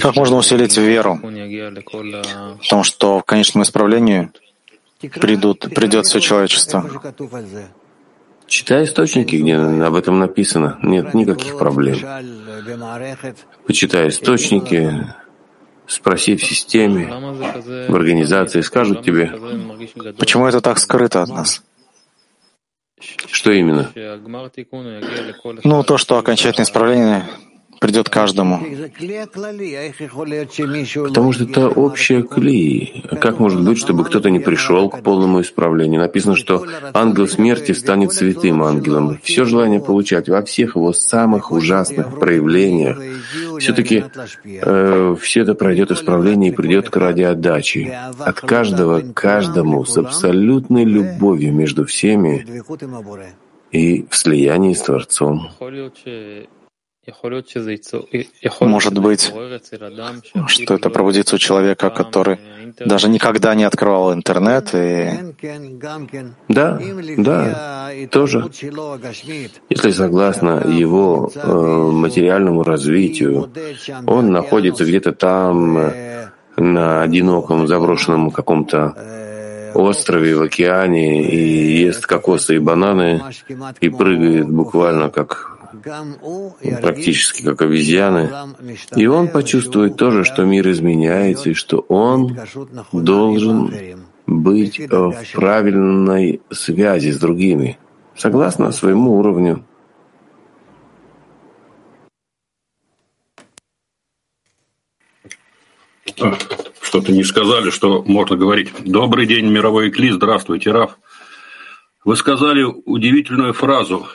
Как 0.00 0.16
можно 0.16 0.36
усилить 0.36 0.76
веру 0.76 1.18
в 1.22 2.68
том, 2.68 2.84
что 2.84 3.18
в 3.20 3.24
конечном 3.24 3.62
исправлении 3.62 4.30
придут, 5.00 5.60
придет 5.74 6.06
все 6.06 6.20
человечество? 6.20 6.84
Читай 8.46 8.84
источники, 8.84 9.36
где 9.36 9.56
об 9.56 9.94
этом 9.94 10.18
написано. 10.18 10.78
Нет 10.82 11.14
никаких 11.14 11.56
проблем. 11.56 11.96
Почитай 13.66 14.08
источники, 14.08 15.06
Спроси 15.90 16.36
в 16.36 16.44
системе, 16.44 17.08
в 17.88 17.94
организации, 17.96 18.60
скажут 18.60 19.02
тебе. 19.02 19.32
Почему 20.16 20.46
это 20.46 20.60
так 20.60 20.78
скрыто 20.78 21.20
от 21.20 21.30
нас? 21.30 21.64
Что 23.26 23.50
именно? 23.50 23.90
Ну, 25.64 25.82
то, 25.82 25.98
что 25.98 26.18
окончательное 26.18 26.64
исправление 26.64 27.24
придет 27.80 28.10
каждому. 28.10 28.60
Потому 31.08 31.32
что 31.32 31.44
это 31.44 31.68
общая 31.68 32.22
клей. 32.22 33.04
Как 33.20 33.40
может 33.40 33.64
быть, 33.64 33.78
чтобы 33.78 34.04
кто-то 34.04 34.30
не 34.30 34.38
пришел 34.38 34.90
к 34.90 35.02
полному 35.02 35.40
исправлению? 35.40 36.00
Написано, 36.00 36.36
что 36.36 36.64
ангел 36.92 37.26
смерти 37.26 37.72
станет 37.72 38.12
святым 38.12 38.62
ангелом. 38.62 39.18
Все 39.22 39.44
желание 39.44 39.80
получать 39.80 40.28
во 40.28 40.42
всех 40.42 40.76
его 40.76 40.92
самых 40.92 41.50
ужасных 41.50 42.20
проявлениях. 42.20 43.00
Все-таки 43.58 44.04
э, 44.44 45.16
все 45.20 45.40
это 45.40 45.54
пройдет 45.54 45.90
исправление 45.90 46.52
и 46.52 46.54
придет 46.54 46.90
к 46.90 46.96
ради 46.96 47.22
отдачи. 47.22 47.92
От 48.18 48.40
каждого 48.40 49.00
к 49.00 49.14
каждому 49.14 49.86
с 49.86 49.96
абсолютной 49.96 50.84
любовью 50.84 51.54
между 51.54 51.86
всеми 51.86 52.46
и 53.72 54.04
в 54.10 54.16
слиянии 54.16 54.74
с 54.74 54.82
Творцом. 54.82 55.48
Может 58.60 58.98
быть, 58.98 59.32
что 60.46 60.74
это 60.74 60.90
пробудится 60.90 61.36
у 61.36 61.38
человека, 61.38 61.90
который 61.90 62.38
даже 62.78 63.08
никогда 63.08 63.54
не 63.54 63.64
открывал 63.64 64.12
интернет. 64.14 64.74
И... 64.74 65.10
Да, 66.48 66.80
да, 67.16 67.90
тоже. 68.10 68.44
Если 69.68 69.90
согласно 69.90 70.64
его 70.66 71.30
э, 71.34 71.90
материальному 71.92 72.62
развитию, 72.62 73.50
он 74.06 74.30
находится 74.30 74.84
где-то 74.84 75.12
там, 75.12 75.92
на 76.56 77.02
одиноком 77.02 77.66
заброшенном 77.66 78.30
каком-то 78.30 78.94
острове, 79.74 80.36
в 80.36 80.42
океане, 80.42 81.22
и 81.24 81.82
ест 81.82 82.06
кокосы 82.06 82.56
и 82.56 82.58
бананы, 82.58 83.22
и 83.80 83.88
прыгает 83.88 84.48
буквально 84.48 85.10
как 85.10 85.59
практически 86.80 87.42
как 87.42 87.62
обезьяны, 87.62 88.30
и 88.96 89.06
он 89.06 89.28
почувствует 89.28 89.96
тоже, 89.96 90.24
что 90.24 90.44
мир 90.44 90.68
изменяется, 90.70 91.50
и 91.50 91.54
что 91.54 91.80
он 91.88 92.38
должен 92.92 93.72
быть 94.26 94.78
в 94.78 95.14
правильной 95.34 96.40
связи 96.50 97.10
с 97.10 97.18
другими, 97.18 97.78
согласно 98.16 98.72
своему 98.72 99.18
уровню. 99.18 99.64
Что-то 106.80 107.12
не 107.12 107.24
сказали, 107.24 107.70
что 107.70 108.02
можно 108.02 108.36
говорить. 108.36 108.72
Добрый 108.84 109.26
день, 109.26 109.46
мировой 109.46 109.88
Экли, 109.88 110.10
здравствуйте, 110.10 110.72
Раф. 110.72 110.98
Вы 112.04 112.16
сказали 112.16 112.62
удивительную 112.62 113.52
фразу 113.52 114.06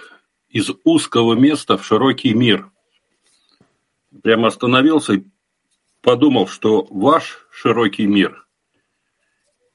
«из 0.56 0.72
узкого 0.86 1.34
места 1.34 1.78
в 1.78 1.86
широкий 1.86 2.34
мир». 2.34 2.72
Прямо 4.24 4.48
остановился 4.48 5.14
и 5.14 5.24
подумал, 6.02 6.48
что 6.48 6.88
ваш 6.90 7.46
широкий 7.52 8.08
мир 8.08 8.46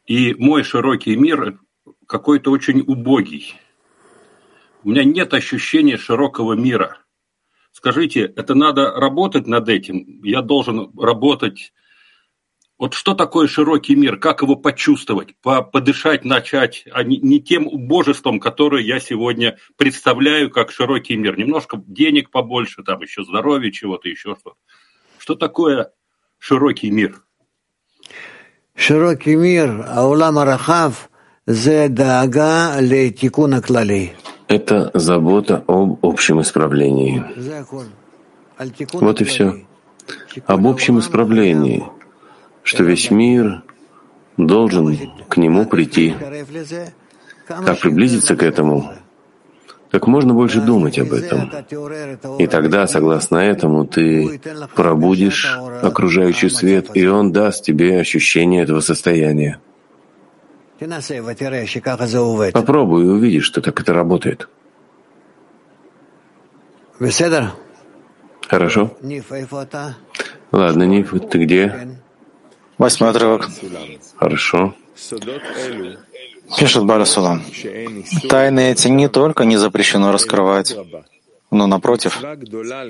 и 0.07 0.35
мой 0.35 0.65
широкий 0.65 1.15
мир 1.17 1.61
какой-то 2.07 2.51
очень 2.51 2.81
убогий. 2.81 3.55
У 4.83 4.91
меня 4.91 5.05
нет 5.05 5.35
ощущения 5.35 5.99
широкого 5.99 6.55
мира. 6.55 6.99
Скажите, 7.73 8.23
это 8.23 8.55
надо 8.55 8.91
работать 8.91 9.47
над 9.47 9.69
этим? 9.69 10.21
Я 10.25 10.43
должен 10.43 10.91
работать 10.99 11.73
вот 12.81 12.95
что 12.95 13.13
такое 13.15 13.47
широкий 13.47 13.95
мир, 13.95 14.17
как 14.17 14.41
его 14.41 14.57
почувствовать, 14.57 15.35
подышать 15.43 16.25
начать, 16.25 16.85
а 16.91 17.03
не, 17.03 17.19
не 17.19 17.39
тем 17.39 17.67
убожеством, 17.67 18.41
которое 18.41 18.83
я 18.83 18.99
сегодня 19.01 19.59
представляю 19.77 20.51
как 20.51 20.73
широкий 20.73 21.15
мир. 21.17 21.39
Немножко 21.39 21.79
денег 21.87 22.31
побольше, 22.31 22.83
там 22.83 23.03
еще 23.03 23.23
здоровья, 23.23 23.71
чего-то 23.71 24.09
еще 24.09 24.35
что-то. 24.41 24.57
Что 25.19 25.35
такое 25.35 25.91
широкий 26.39 26.91
мир? 26.91 27.23
Широкий 28.75 29.37
мир, 29.37 29.85
аулам 29.87 30.39
арахав, 30.39 31.11
это 34.49 34.91
забота 34.95 35.65
об 35.67 35.99
общем 36.03 36.41
исправлении. 36.41 37.23
Вот 38.95 39.21
и 39.21 39.25
все. 39.25 39.67
Об 40.47 40.67
общем 40.67 40.99
исправлении– 40.99 41.85
что 42.63 42.85
весь 42.85 43.11
мир 43.11 43.63
должен 44.37 44.97
к 45.29 45.37
нему 45.37 45.67
прийти. 45.67 46.15
Как 47.47 47.81
приблизиться 47.81 48.37
к 48.37 48.43
этому? 48.43 48.93
Как 49.91 50.07
можно 50.07 50.35
больше 50.35 50.61
думать 50.61 50.99
об 51.01 51.13
этом. 51.13 51.51
И 52.39 52.47
тогда, 52.47 52.87
согласно 52.87 53.39
этому, 53.39 53.85
ты 53.87 54.41
пробудишь 54.77 55.51
окружающий 55.83 56.49
свет, 56.49 56.91
и 56.95 57.07
он 57.07 57.33
даст 57.33 57.65
тебе 57.65 57.99
ощущение 57.99 58.63
этого 58.63 58.81
состояния. 58.81 59.59
Попробуй 62.53 63.03
и 63.05 63.09
увидишь, 63.09 63.45
что 63.45 63.61
так 63.61 63.81
это 63.81 63.93
работает. 63.93 64.49
Хорошо? 68.49 68.97
Ладно, 70.53 70.83
Ниф, 70.85 71.15
ты 71.31 71.45
где? 71.45 71.99
Восьмой 72.81 73.11
отрывок. 73.11 73.51
Хорошо. 74.17 74.75
Пишет 76.59 76.85
Балясулам. 76.87 77.43
Тайны 78.31 78.73
эти 78.73 78.89
не 78.89 79.09
только 79.11 79.45
не 79.45 79.59
запрещено 79.59 80.13
раскрывать, 80.13 80.75
но, 81.51 81.67
напротив, 81.67 82.23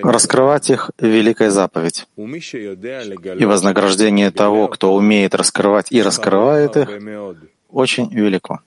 раскрывать 0.05 0.71
их— 0.71 0.93
великая 1.01 1.51
заповедь. 1.51 2.07
И 2.17 3.45
вознаграждение 3.45 4.31
того, 4.31 4.69
кто 4.69 4.95
умеет 4.95 5.35
раскрывать 5.35 5.91
и 5.91 6.01
раскрывает 6.01 6.77
их, 6.77 6.89
очень 7.69 8.09
велико. 8.15 8.61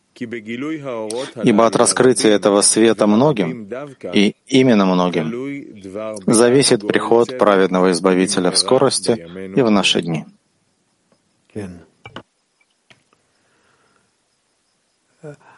Ибо 1.41 1.65
от 1.65 1.75
раскрытия 1.77 2.31
этого 2.31 2.59
света 2.61 3.07
многим, 3.07 3.69
и 4.13 4.35
именно 4.47 4.85
многим, 4.85 5.25
зависит 6.27 6.85
приход 6.85 7.37
праведного 7.37 7.91
Избавителя 7.91 8.51
в 8.51 8.57
скорости 8.57 9.11
и 9.55 9.61
в 9.61 9.71
наши 9.71 10.01
дни. 10.01 10.25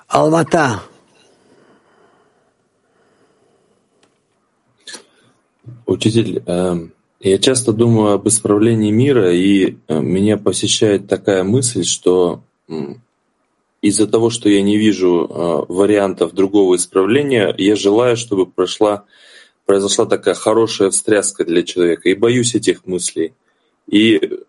Алмата. 0.07 0.81
Учитель, 5.85 6.43
эм, 6.45 6.93
я 7.19 7.37
часто 7.37 7.71
думаю 7.71 8.13
об 8.13 8.27
исправлении 8.27 8.91
мира, 8.91 9.33
и 9.33 9.77
э, 9.87 9.99
меня 9.99 10.37
посещает 10.37 11.07
такая 11.07 11.43
мысль, 11.43 11.83
что 11.83 12.43
из-за 13.81 14.07
того, 14.07 14.29
что 14.29 14.49
я 14.49 14.61
не 14.61 14.77
вижу 14.77 15.27
э, 15.29 15.73
вариантов 15.73 16.33
другого 16.33 16.75
исправления, 16.75 17.53
я 17.57 17.75
желаю, 17.75 18.17
чтобы 18.17 18.45
прошла, 18.45 19.05
произошла 19.65 20.05
такая 20.05 20.35
хорошая 20.35 20.89
встряска 20.89 21.45
для 21.45 21.63
человека, 21.63 22.09
и 22.09 22.15
боюсь 22.15 22.55
этих 22.55 22.85
мыслей. 22.85 23.33
И 23.87 24.39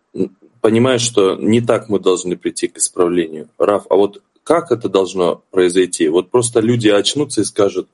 понимаешь, 0.67 1.03
что 1.03 1.37
не 1.37 1.61
так 1.61 1.89
мы 1.89 2.01
должны 2.01 2.37
прийти 2.37 2.67
к 2.67 2.79
исправлению. 2.79 3.49
Раф, 3.57 3.85
а 3.89 3.95
вот 3.95 4.21
как 4.43 4.73
это 4.73 4.89
должно 4.89 5.45
произойти? 5.53 6.09
Вот 6.09 6.33
просто 6.33 6.59
люди 6.59 6.89
очнутся 6.89 7.43
и 7.43 7.45
скажут, 7.45 7.89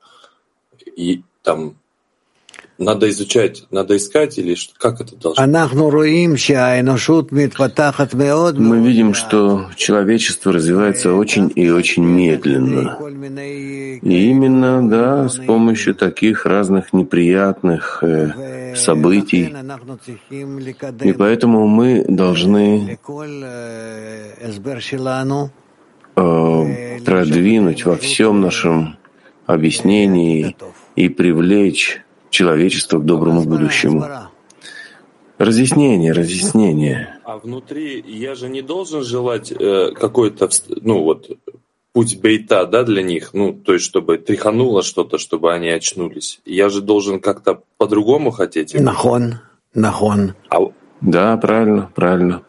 и 0.97 1.21
там 1.43 1.77
надо 2.79 3.09
изучать, 3.11 3.65
надо 3.71 3.97
искать 3.97 4.39
или 4.39 4.57
как 4.79 5.01
это 5.01 5.17
должно? 5.17 5.43
Мы 8.59 8.81
видим, 8.81 9.15
что 9.15 9.67
человечество 9.77 10.53
развивается 10.53 11.15
очень 11.15 11.53
и 11.55 11.71
очень 11.71 12.05
медленно. 12.05 12.99
И 14.03 14.31
именно, 14.31 14.89
да, 14.89 15.29
с 15.29 15.37
помощью 15.37 15.95
таких 15.95 16.47
разных 16.47 16.93
неприятных 16.93 18.03
э, 18.03 18.75
событий. 18.75 19.55
И 21.03 21.13
поэтому 21.13 21.67
мы 21.67 22.05
должны 22.09 22.99
э, 26.17 26.99
продвинуть 27.05 27.85
во 27.85 27.97
всем 27.97 28.41
нашем 28.41 28.97
объяснении 29.47 30.57
и 30.97 31.09
привлечь 31.09 32.03
человечество 32.33 32.99
к 32.99 33.05
доброму 33.05 33.45
будущему. 33.45 34.05
Разъяснение, 35.39 36.13
разъяснение. 36.13 37.19
А 37.25 37.39
внутри 37.39 38.03
я 38.07 38.35
же 38.35 38.49
не 38.49 38.63
должен 38.63 39.03
желать 39.03 39.53
э, 39.53 39.93
какой-то, 39.93 40.49
ну 40.69 41.03
вот, 41.03 41.31
путь 41.93 42.21
бейта, 42.21 42.67
да, 42.67 42.85
для 42.85 43.03
них, 43.03 43.35
ну, 43.35 43.53
то 43.53 43.75
есть, 43.75 43.85
чтобы 43.85 44.19
тряхануло 44.19 44.83
что-то, 44.83 45.19
чтобы 45.19 45.53
они 45.53 45.69
очнулись. 45.69 46.41
Я 46.45 46.69
же 46.69 46.81
должен 46.81 47.21
как-то 47.21 47.63
по-другому 47.77 48.31
хотеть. 48.31 48.75
Нахон, 48.75 49.41
нахон. 49.75 50.35
А... 50.49 50.59
Да, 51.01 51.37
правильно, 51.37 51.91
правильно. 51.95 52.43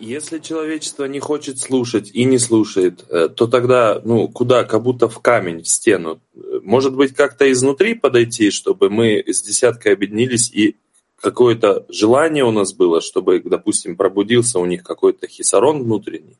Если 0.00 0.40
человечество 0.40 1.04
не 1.04 1.20
хочет 1.20 1.58
слушать 1.58 2.10
и 2.12 2.24
не 2.24 2.38
слушает, 2.38 3.04
э, 3.08 3.28
то 3.28 3.46
тогда, 3.46 4.00
ну, 4.04 4.28
куда? 4.28 4.64
Как 4.64 4.82
будто 4.82 5.08
в 5.08 5.20
камень, 5.20 5.62
в 5.62 5.68
стену. 5.68 6.20
Может 6.66 6.96
быть, 6.96 7.14
как-то 7.14 7.50
изнутри 7.50 7.94
подойти, 7.94 8.50
чтобы 8.50 8.90
мы 8.90 9.22
с 9.24 9.40
десяткой 9.40 9.92
объединились 9.92 10.50
и 10.52 10.74
какое-то 11.20 11.86
желание 11.88 12.42
у 12.42 12.50
нас 12.50 12.74
было, 12.74 13.00
чтобы, 13.00 13.40
допустим, 13.44 13.96
пробудился 13.96 14.58
у 14.58 14.66
них 14.66 14.82
какой-то 14.82 15.28
хисарон 15.28 15.84
внутренний. 15.84 16.38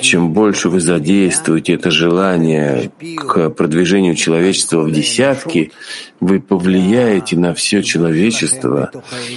Чем 0.00 0.32
больше 0.32 0.68
вы 0.68 0.80
задействуете 0.80 1.74
это 1.74 1.92
желание 1.92 2.90
к 3.16 3.50
продвижению 3.50 4.16
человечества 4.16 4.82
в 4.82 4.90
десятки, 4.90 5.70
вы 6.18 6.40
повлияете 6.40 7.36
на 7.36 7.54
все 7.54 7.84
человечество, 7.84 8.90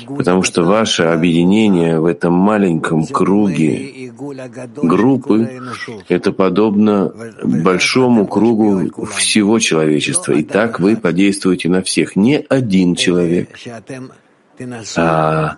потому 0.08 0.42
что 0.42 0.64
ваше 0.64 1.04
объединение 1.04 2.00
в 2.00 2.06
этом 2.06 2.34
маленьком 2.34 3.06
круге 3.06 4.12
группы— 4.78 5.62
это 6.10 6.32
подобно 6.32 7.14
большому 7.44 8.26
кругу 8.26 9.06
всего 9.16 9.60
человечества. 9.60 10.34
И 10.34 10.42
так 10.44 10.80
вы 10.80 10.96
подействуете 10.96 11.70
на 11.70 11.84
всех. 11.84 12.16
Не 12.16 12.44
один 12.50 12.96
человек, 12.96 13.50
а 14.96 15.58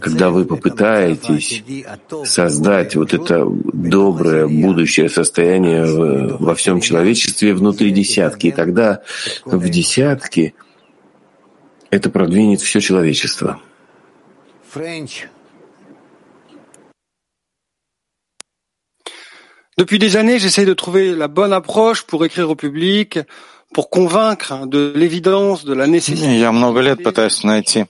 когда 0.00 0.30
вы 0.30 0.44
попытаетесь 0.44 1.64
создать 2.24 2.94
вот 2.94 3.12
это 3.12 3.44
доброе 3.46 4.46
будущее 4.46 5.08
состояние 5.08 5.84
во 6.38 6.54
всем 6.54 6.80
человечестве 6.80 7.54
внутри 7.54 7.90
десятки, 7.90 8.48
и 8.48 8.52
тогда 8.52 9.02
в 9.44 9.68
десятке 9.68 10.54
это 11.90 12.10
продвинет 12.10 12.60
все 12.60 12.80
человечество. 12.80 13.60
Depuis 19.76 19.98
des 19.98 20.16
années, 20.16 20.38
j'essaie 20.38 20.66
de 20.66 20.74
trouver 20.74 21.16
la 21.16 21.26
bonne 21.26 21.52
approche 21.52 22.04
pour 22.04 22.24
écrire 22.24 22.48
au 22.48 22.54
public, 22.54 23.18
Я 26.40 26.52
много 26.52 26.80
лет 26.80 27.02
пытаюсь 27.02 27.42
найти 27.42 27.86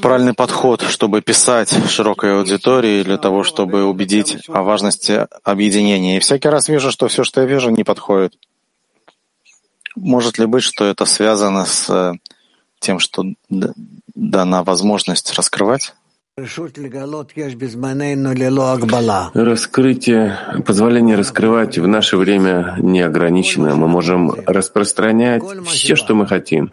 правильный 0.00 0.34
подход, 0.34 0.82
чтобы 0.82 1.22
писать 1.22 1.74
широкой 1.88 2.38
аудитории 2.38 3.02
для 3.02 3.18
того, 3.18 3.42
чтобы 3.42 3.84
убедить 3.84 4.38
о 4.48 4.62
важности 4.62 5.26
объединения. 5.42 6.18
И 6.18 6.20
всякий 6.20 6.48
раз 6.48 6.68
вижу, 6.68 6.90
что 6.90 7.08
все, 7.08 7.24
что 7.24 7.40
я 7.40 7.46
вижу, 7.46 7.70
не 7.70 7.84
подходит. 7.84 8.34
Может 9.96 10.38
ли 10.38 10.46
быть, 10.46 10.62
что 10.62 10.84
это 10.84 11.04
связано 11.04 11.64
с 11.64 11.90
э, 11.90 12.12
тем, 12.78 13.00
что 13.00 13.24
дана 14.14 14.62
возможность 14.62 15.32
раскрывать? 15.34 15.94
Раскрытие, 19.34 20.38
позволение 20.66 21.16
раскрывать 21.16 21.78
в 21.78 21.86
наше 21.86 22.16
время 22.16 22.76
не 22.78 23.02
ограничено. 23.02 23.74
Мы 23.74 23.88
можем 23.88 24.32
распространять 24.46 25.42
все, 25.66 25.96
что 25.96 26.14
мы 26.14 26.26
хотим, 26.26 26.70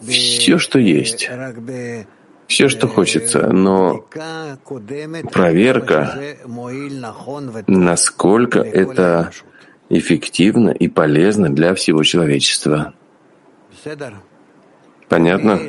все, 0.00 0.58
что 0.58 0.78
есть, 0.78 1.28
все, 2.46 2.68
что 2.68 2.88
хочется, 2.88 3.48
но 3.52 4.06
проверка, 5.32 6.18
насколько 7.66 8.60
это 8.60 9.32
эффективно 9.90 10.70
и 10.70 10.88
полезно 10.88 11.54
для 11.54 11.74
всего 11.74 12.02
человечества. 12.04 12.94
Понятно? 15.08 15.60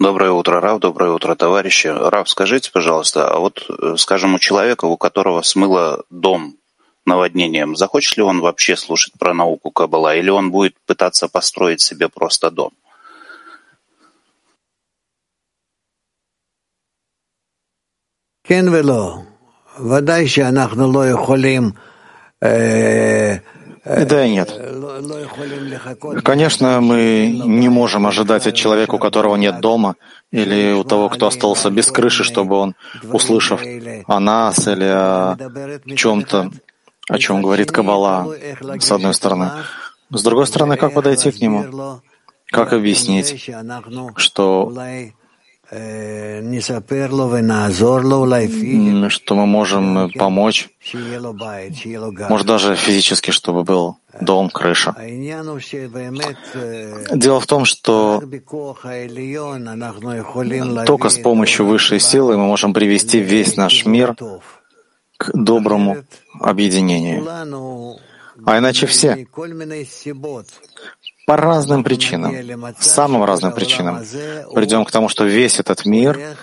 Доброе 0.00 0.30
утро, 0.30 0.62
Рав, 0.62 0.80
доброе 0.80 1.10
утро, 1.10 1.34
товарищи. 1.34 1.88
Рав, 1.88 2.26
скажите, 2.30 2.70
пожалуйста, 2.72 3.28
а 3.28 3.38
вот, 3.38 3.66
э, 3.68 3.96
скажем, 3.98 4.34
у 4.34 4.38
человека, 4.38 4.86
у 4.86 4.96
которого 4.96 5.42
смыло 5.42 6.04
дом 6.08 6.56
наводнением, 7.04 7.76
захочет 7.76 8.16
ли 8.16 8.22
он 8.22 8.40
вообще 8.40 8.76
слушать 8.76 9.12
про 9.18 9.34
науку 9.34 9.70
Каббала, 9.70 10.16
или 10.16 10.30
он 10.30 10.50
будет 10.50 10.74
пытаться 10.86 11.28
построить 11.28 11.82
себе 11.82 12.08
просто 12.08 12.50
дом? 12.50 12.72
Кен 18.48 18.72
вело. 18.72 19.26
ודאי 19.78 20.26
שאנחנו 20.26 20.92
да 23.90 24.24
и 24.24 24.30
нет. 24.30 24.50
Конечно, 26.22 26.80
мы 26.80 27.40
не 27.44 27.68
можем 27.68 28.06
ожидать 28.06 28.46
от 28.46 28.54
человека, 28.54 28.94
у 28.94 28.98
которого 28.98 29.36
нет 29.36 29.60
дома, 29.60 29.96
или 30.30 30.72
у 30.72 30.84
того, 30.84 31.08
кто 31.08 31.26
остался 31.26 31.70
без 31.70 31.90
крыши, 31.90 32.24
чтобы 32.24 32.56
он, 32.56 32.74
услышав 33.12 33.62
о 34.06 34.20
нас 34.20 34.68
или 34.68 34.84
о 34.84 35.36
чем-то, 35.96 36.50
о 37.08 37.18
чем 37.18 37.42
говорит 37.42 37.72
Каббала, 37.72 38.32
с 38.78 38.92
одной 38.92 39.14
стороны. 39.14 39.50
С 40.10 40.22
другой 40.22 40.46
стороны, 40.46 40.76
как 40.76 40.94
подойти 40.94 41.30
к 41.30 41.40
нему? 41.40 42.00
Как 42.46 42.72
объяснить, 42.72 43.50
что 44.16 44.72
что 49.10 49.34
мы 49.36 49.46
можем 49.46 50.10
помочь, 50.12 50.68
может 52.28 52.46
даже 52.46 52.74
физически, 52.74 53.30
чтобы 53.30 53.62
был 53.62 53.96
дом, 54.20 54.50
крыша. 54.50 54.96
Дело 57.12 57.40
в 57.40 57.46
том, 57.46 57.64
что 57.64 58.20
только 60.86 61.08
с 61.08 61.18
помощью 61.18 61.66
высшей 61.66 62.00
силы 62.00 62.36
мы 62.36 62.46
можем 62.46 62.74
привести 62.74 63.20
весь 63.20 63.56
наш 63.56 63.86
мир 63.86 64.16
к 65.16 65.30
доброму 65.34 65.98
объединению. 66.40 67.24
А 68.46 68.58
иначе 68.58 68.86
все 68.86 69.26
по 71.26 71.36
разным 71.36 71.84
причинам, 71.84 72.34
самым 72.78 73.24
разным 73.24 73.52
причинам, 73.52 74.02
придем 74.54 74.84
к 74.84 74.90
тому, 74.90 75.08
что 75.08 75.24
весь 75.24 75.60
этот 75.60 75.86
мир 75.86 76.36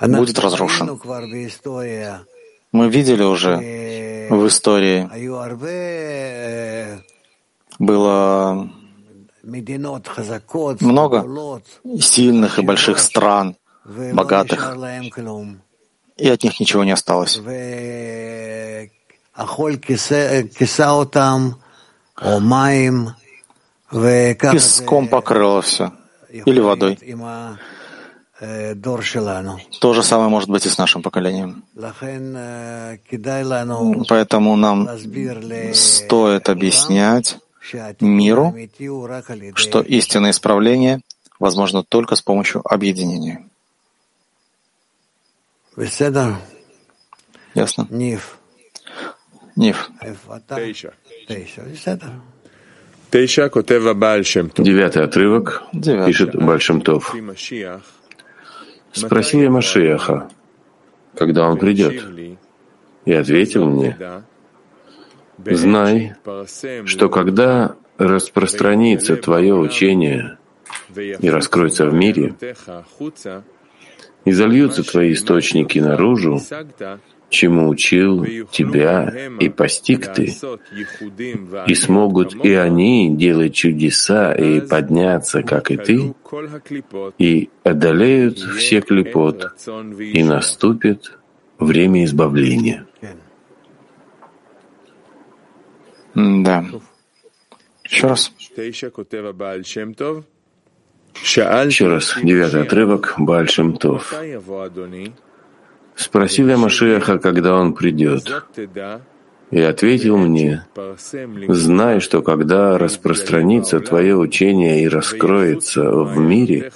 будет 0.00 0.38
разрушен. 0.38 1.00
Мы 2.72 2.88
видели 2.88 3.22
уже 3.22 3.56
в 4.30 4.46
истории, 4.48 5.08
было 7.78 8.68
много 10.80 11.60
сильных 12.00 12.58
и 12.58 12.62
больших 12.62 12.98
стран, 12.98 13.56
богатых, 13.84 14.76
и 16.16 16.28
от 16.28 16.44
них 16.44 16.60
ничего 16.60 16.84
не 16.84 16.92
осталось. 16.92 17.40
Песком 24.52 25.08
покрыло 25.08 25.60
все. 25.62 25.92
Или 26.30 26.60
водой. 26.60 26.98
То 29.80 29.92
же 29.94 30.02
самое 30.02 30.28
может 30.28 30.48
быть 30.48 30.66
и 30.66 30.68
с 30.68 30.78
нашим 30.78 31.02
поколением. 31.02 31.64
Поэтому 34.08 34.56
нам 34.56 34.88
стоит 35.74 36.48
объяснять 36.48 37.38
миру, 38.00 38.54
что 39.54 39.80
истинное 39.80 40.30
исправление 40.32 41.00
возможно 41.38 41.82
только 41.84 42.16
с 42.16 42.22
помощью 42.22 42.62
объединения. 42.64 43.46
Ясно? 47.54 47.86
Ниф. 47.90 48.38
Ниф. 49.56 49.90
Девятый 54.58 55.04
отрывок. 55.04 55.62
Пишет 55.72 56.34
Бальшемтов. 56.34 57.14
Спросил 58.92 59.40
я 59.42 59.50
Машиаха, 59.50 60.28
когда 61.16 61.48
он 61.48 61.58
придет, 61.58 62.04
и 63.04 63.12
ответил 63.12 63.66
мне, 63.66 63.96
«Знай, 65.44 66.14
что 66.86 67.08
когда 67.08 67.76
распространится 67.98 69.16
твое 69.16 69.54
учение 69.54 70.38
и 70.96 71.28
раскроется 71.28 71.86
в 71.86 71.94
мире, 71.94 72.34
и 74.24 74.32
зальются 74.32 74.82
твои 74.82 75.12
источники 75.12 75.78
наружу, 75.78 76.40
чему 77.34 77.68
учил 77.68 78.24
тебя 78.50 79.12
и 79.40 79.48
постиг 79.48 80.12
ты, 80.12 80.34
и 81.66 81.74
смогут 81.74 82.34
и 82.44 82.54
они 82.54 83.14
делать 83.14 83.54
чудеса 83.54 84.32
и 84.32 84.60
подняться, 84.60 85.42
как 85.42 85.70
и 85.70 85.76
ты, 85.76 86.14
и 87.18 87.50
одолеют 87.62 88.38
все 88.38 88.80
клепот, 88.80 89.52
и 89.98 90.22
наступит 90.22 91.18
время 91.58 92.04
избавления. 92.04 92.86
Да. 96.14 96.64
Еще 97.84 98.06
раз. 98.06 98.32
Еще 101.22 101.88
раз, 101.88 102.16
девятый 102.22 102.62
отрывок, 102.62 103.14
Бальшем 103.18 103.76
Тов. 105.94 106.04
Спросил 106.04 106.48
я 106.48 106.56
Машеха, 106.56 107.18
когда 107.18 107.54
он 107.54 107.74
придет, 107.74 108.44
и 109.50 109.60
ответил 109.60 110.16
мне, 110.16 110.66
«Знай, 111.48 112.00
что 112.00 112.22
когда 112.22 112.78
распространится 112.78 113.80
твое 113.80 114.16
учение 114.16 114.82
и 114.82 114.88
раскроется 114.88 115.90
в 115.90 116.18
мире, 116.18 116.72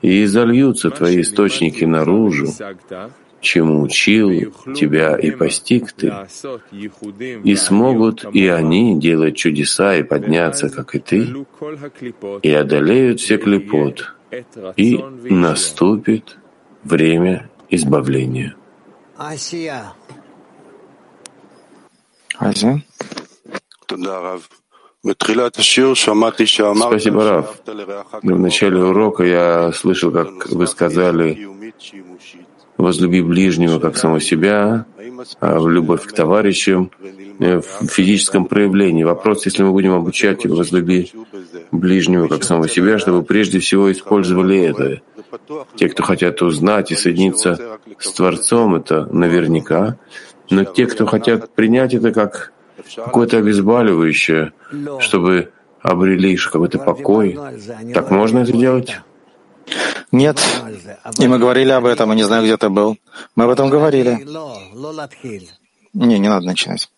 и 0.00 0.24
изольются 0.24 0.90
твои 0.90 1.20
источники 1.20 1.84
наружу, 1.84 2.48
чему 3.40 3.82
учил 3.82 4.30
тебя 4.74 5.16
и 5.16 5.30
постиг 5.32 5.92
ты, 5.92 6.12
и 7.44 7.54
смогут 7.56 8.24
и 8.32 8.46
они 8.48 8.98
делать 8.98 9.36
чудеса 9.36 9.96
и 9.96 10.02
подняться, 10.02 10.70
как 10.70 10.94
и 10.94 10.98
ты, 11.00 11.28
и 12.42 12.50
одолеют 12.52 13.20
все 13.20 13.36
клепот, 13.36 14.14
и 14.76 15.04
наступит 15.28 16.38
время 16.84 17.50
избавления. 17.72 18.54
Азия. 22.38 22.84
Спасибо, 26.88 27.28
Рав. 27.28 27.60
В 28.22 28.38
начале 28.38 28.78
урока 28.82 29.24
я 29.24 29.72
слышал, 29.72 30.12
как 30.12 30.48
вы 30.50 30.66
сказали 30.66 31.48
«возлюби 32.76 33.22
ближнего, 33.22 33.80
как 33.80 33.96
самого 33.96 34.20
себя», 34.20 34.86
в 35.40 35.68
любовь 35.68 36.04
к 36.04 36.12
товарищам, 36.12 36.90
э, 37.38 37.60
в 37.60 37.86
физическом 37.86 38.46
проявлении. 38.46 39.04
Вопрос, 39.04 39.46
если 39.46 39.62
мы 39.62 39.72
будем 39.72 39.92
обучать 39.92 40.46
возлюби 40.46 41.12
ближнего 41.70 42.28
как 42.28 42.44
самого 42.44 42.68
себя, 42.68 42.98
чтобы 42.98 43.22
прежде 43.22 43.58
всего 43.58 43.90
использовали 43.90 44.60
это. 44.60 45.00
Те, 45.76 45.88
кто 45.88 46.02
хотят 46.02 46.42
узнать 46.42 46.92
и 46.92 46.94
соединиться 46.94 47.78
с 47.98 48.12
Творцом, 48.12 48.74
это 48.74 49.06
наверняка. 49.06 49.98
Но 50.50 50.64
те, 50.64 50.86
кто 50.86 51.06
хотят 51.06 51.54
принять 51.54 51.94
это 51.94 52.12
как 52.12 52.52
какое-то 52.96 53.38
обезболивающее, 53.38 54.52
чтобы 54.98 55.52
обрели 55.80 56.36
какой-то 56.36 56.78
покой, 56.78 57.38
так 57.94 58.10
можно 58.10 58.40
это 58.40 58.52
делать? 58.52 59.00
Нет. 60.12 60.38
И 61.18 61.26
мы 61.28 61.38
говорили 61.38 61.70
об 61.70 61.86
этом, 61.86 62.10
я 62.10 62.14
не 62.16 62.24
знаю, 62.24 62.44
где 62.44 62.56
ты 62.56 62.68
был. 62.68 62.96
Мы 63.36 63.44
об 63.44 63.50
этом 63.50 63.70
говорили. 63.70 64.26
Не, 65.94 66.18
не 66.18 66.28
надо 66.28 66.46
начинать. 66.46 66.88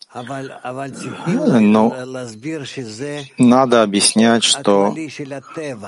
Но 1.61 1.93
надо 3.39 3.83
объяснять, 3.83 4.45
что 4.45 4.95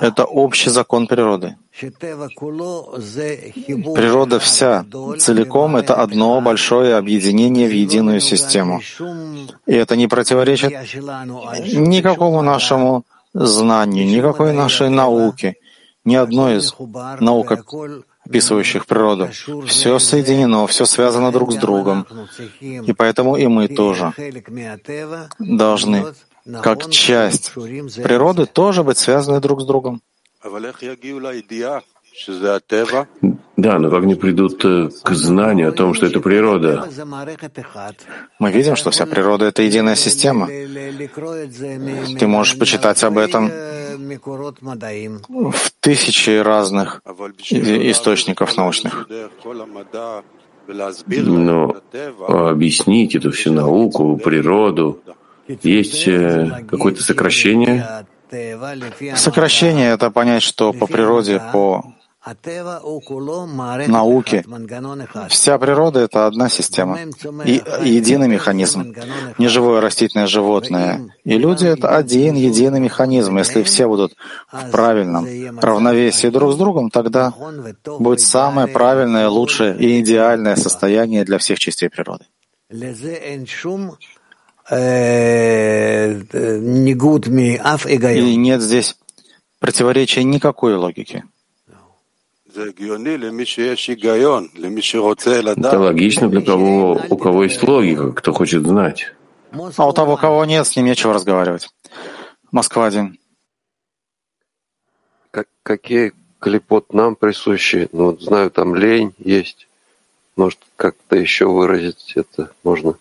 это 0.01 0.24
общий 0.24 0.70
закон 0.70 1.07
природы. 1.07 1.57
Природа 3.95 4.41
вся 4.41 4.84
целиком— 5.18 5.76
это 5.78 5.95
одно 5.95 6.41
большое 6.41 6.97
объединение 6.97 7.68
в 7.68 7.72
единую 7.72 8.20
систему. 8.20 8.80
И 9.66 9.74
это 9.74 9.95
не 9.95 10.09
противоречит 10.09 10.72
никакому 11.76 12.43
нашему 12.43 13.05
знанию, 13.32 14.07
никакой 14.07 14.53
нашей 14.53 14.91
науке, 14.91 15.55
ни 16.07 16.14
одной 16.14 16.57
из 16.57 16.74
наук, 17.20 17.52
описывающих 18.24 18.86
природу. 18.86 19.28
Все 19.66 19.98
соединено, 19.98 20.66
все 20.66 20.86
связано 20.86 21.32
друг 21.32 21.52
с 21.52 21.57
другом. 21.57 22.07
И 22.61 22.92
поэтому 22.92 23.36
и 23.36 23.46
мы 23.46 23.68
тоже 23.68 24.12
должны, 25.38 26.14
как 26.62 26.90
часть 26.90 27.52
природы, 27.52 28.46
тоже 28.46 28.82
быть 28.82 28.98
связаны 28.98 29.40
друг 29.40 29.61
с 29.61 29.66
другом. 29.66 30.00
Да, 33.56 33.78
но 33.78 33.90
как 33.90 34.02
они 34.04 34.14
придут 34.14 34.64
э, 34.64 34.88
к 35.02 35.10
знанию 35.12 35.68
о 35.68 35.72
том, 35.72 35.94
что 35.94 36.06
это 36.06 36.20
природа? 36.20 36.88
Мы 38.38 38.52
видим, 38.52 38.76
что 38.76 38.90
вся 38.90 39.06
природа— 39.06 39.44
это 39.46 39.62
единая 39.62 39.96
система. 39.96 40.46
Ты 40.46 42.26
можешь 42.26 42.58
почитать 42.58 43.02
об 43.04 43.18
этом 43.18 43.50
в 45.52 45.70
тысячи 45.80 46.38
разных 46.38 47.02
источников 47.50 48.56
научных. 48.56 49.08
Но 51.08 51.76
объяснить 52.28 53.14
эту 53.14 53.30
всю 53.30 53.52
науку, 53.52 54.16
природу, 54.16 55.00
есть 55.62 56.08
э, 56.08 56.64
какое-то 56.68 57.02
сокращение? 57.02 58.06
Сокращение— 59.14 59.90
это 59.92 60.10
понять, 60.10 60.42
что 60.42 60.72
по 60.72 60.86
природе, 60.86 61.40
по 61.52 61.95
науки. 63.86 64.44
Вся 65.28 65.58
природа— 65.58 66.00
это 66.06 66.26
одна 66.26 66.48
система 66.48 66.98
и 67.44 67.62
единый 67.84 68.28
механизм. 68.28 68.94
Неживое 69.38 69.80
растительное 69.80 70.26
животное 70.26 71.08
и 71.24 71.38
люди— 71.38 71.66
это 71.66 71.96
один 71.96 72.34
единый 72.34 72.80
механизм. 72.80 73.38
Если 73.38 73.62
все 73.62 73.86
будут 73.86 74.14
в 74.52 74.70
правильном 74.70 75.26
равновесии 75.60 76.28
друг 76.28 76.52
с 76.52 76.56
другом, 76.56 76.90
тогда 76.90 77.32
будет 77.98 78.20
самое 78.20 78.66
правильное, 78.66 79.28
лучшее 79.28 79.76
и 79.76 80.00
идеальное 80.00 80.56
состояние 80.56 81.24
для 81.24 81.38
всех 81.38 81.58
частей 81.58 81.88
природы. 81.88 82.24
И 88.18 88.36
нет 88.36 88.60
здесь 88.60 88.96
противоречия 89.60 90.24
никакой 90.24 90.74
логики. 90.74 91.24
Это 95.68 95.78
логично 95.78 96.28
для 96.28 96.40
того, 96.40 97.00
у 97.11 97.16
кого 97.16 97.44
есть 97.44 97.62
логика, 97.62 98.12
кто 98.12 98.32
хочет 98.32 98.66
знать. 98.66 99.12
А 99.76 99.86
у 99.86 99.92
того, 99.92 100.16
кого 100.16 100.44
нет, 100.44 100.66
с 100.66 100.76
ним 100.76 100.86
нечего 100.86 101.12
разговаривать. 101.12 101.68
Москва 102.52 102.86
один. 102.86 103.18
Как, 105.30 105.48
какие 105.62 106.12
клепот 106.38 106.92
нам 106.92 107.14
присущи? 107.14 107.88
Ну, 107.92 108.07
вот 108.07 108.22
знаю, 108.22 108.50
там 108.50 108.74
лень 108.74 109.14
есть. 109.18 109.68
Может, 110.36 110.59
как-то 110.76 111.16
еще 111.16 111.46
выразить 111.46 112.12
это 112.14 112.52
можно? 112.62 112.94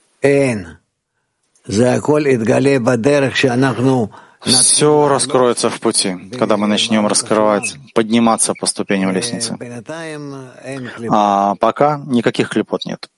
Все 4.41 5.07
раскроется 5.07 5.69
в 5.69 5.79
пути, 5.79 6.15
когда 6.37 6.57
мы 6.57 6.67
начнем 6.67 7.07
раскрывать, 7.07 7.75
подниматься 7.93 8.53
по 8.53 8.65
ступеням 8.67 9.11
лестницы. 9.11 9.57
А 11.09 11.55
пока 11.55 11.97
никаких 12.05 12.49
клепот 12.49 12.85
нет. 12.85 13.09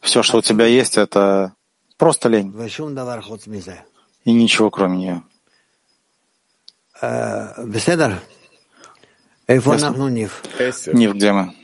Все, 0.00 0.22
что 0.22 0.38
у 0.38 0.42
тебя 0.42 0.66
есть, 0.66 0.96
это 0.96 1.52
просто 1.98 2.28
лень. 2.30 2.52
И 4.24 4.32
ничего 4.32 4.70
кроме 4.70 4.96
нее. 4.96 5.22
Нив, 10.94 11.14
где 11.14 11.32
мы? 11.32 11.54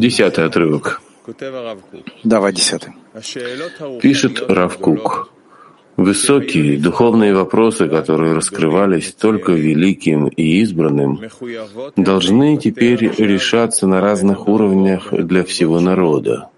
Десятый 0.00 0.46
отрывок. 0.46 1.02
Давай 2.24 2.52
десятый. 2.52 2.92
Пишет 4.00 4.42
Равкук. 4.48 5.30
Высокие 5.96 6.76
духовные 6.76 7.34
вопросы, 7.34 7.88
которые 7.88 8.32
раскрывались 8.32 9.12
только 9.12 9.52
великим 9.52 10.26
и 10.26 10.60
избранным, 10.60 11.20
должны 11.94 12.58
теперь 12.58 13.12
решаться 13.16 13.86
на 13.86 14.00
разных 14.00 14.48
уровнях 14.48 15.12
для 15.12 15.44
всего 15.44 15.78
народа. 15.78 16.50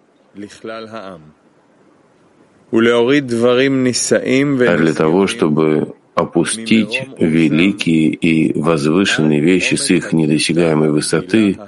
А 4.69 4.77
для 4.79 4.95
того, 4.95 5.27
чтобы 5.27 5.95
опустить 6.17 7.09
великие 7.19 8.09
и 8.09 8.59
возвышенные 8.59 9.41
вещи 9.41 9.75
с 9.75 9.91
их 9.91 10.15
недосягаемой 10.15 10.91
высоты 10.91 11.59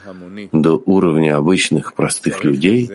до 0.52 0.82
уровня 0.86 1.36
обычных 1.36 1.92
простых 1.92 2.44
людей, 2.44 2.90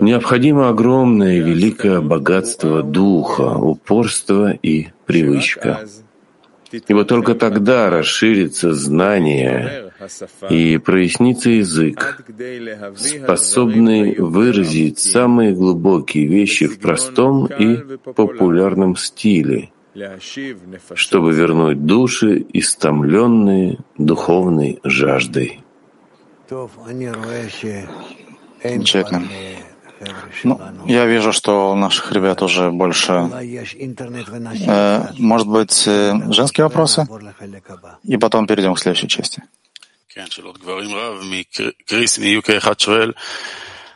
необходимо 0.00 0.68
огромное 0.68 1.36
и 1.36 1.40
великое 1.40 2.00
богатство 2.00 2.82
духа, 2.82 3.56
упорство 3.56 4.50
и 4.50 4.88
привычка. 5.06 5.86
Ибо 6.72 7.04
только 7.04 7.36
тогда 7.36 7.90
расширится 7.90 8.74
знание 8.74 9.83
и 10.50 10.78
прояснится 10.78 11.50
язык, 11.50 12.24
способный 12.96 14.16
выразить 14.16 14.98
самые 14.98 15.52
глубокие 15.52 16.26
вещи 16.26 16.66
в 16.66 16.78
простом 16.78 17.46
и 17.46 17.96
популярном 17.96 18.96
стиле, 18.96 19.70
чтобы 20.94 21.32
вернуть 21.32 21.84
души, 21.86 22.44
истомленные 22.52 23.78
духовной 23.96 24.80
жаждой. 24.82 25.60
Замечательно. 28.62 29.28
Ну, 30.42 30.60
я 30.86 31.06
вижу, 31.06 31.32
что 31.32 31.72
у 31.72 31.74
наших 31.76 32.12
ребят 32.12 32.42
уже 32.42 32.70
больше... 32.70 33.30
Э, 34.66 35.06
может 35.18 35.48
быть, 35.48 35.84
э, 35.86 36.32
женские 36.32 36.64
вопросы? 36.64 37.06
И 38.02 38.16
потом 38.16 38.46
перейдем 38.46 38.74
к 38.74 38.78
следующей 38.78 39.08
части. 39.08 39.42
כן, 40.14 40.24
של 40.30 40.44
עוד 40.44 40.58
גברים 40.58 40.94
רב, 40.94 41.22
מקריס 41.30 42.18
מיוקי 42.18 42.58
אחד 42.58 42.80
שואל, 42.80 43.12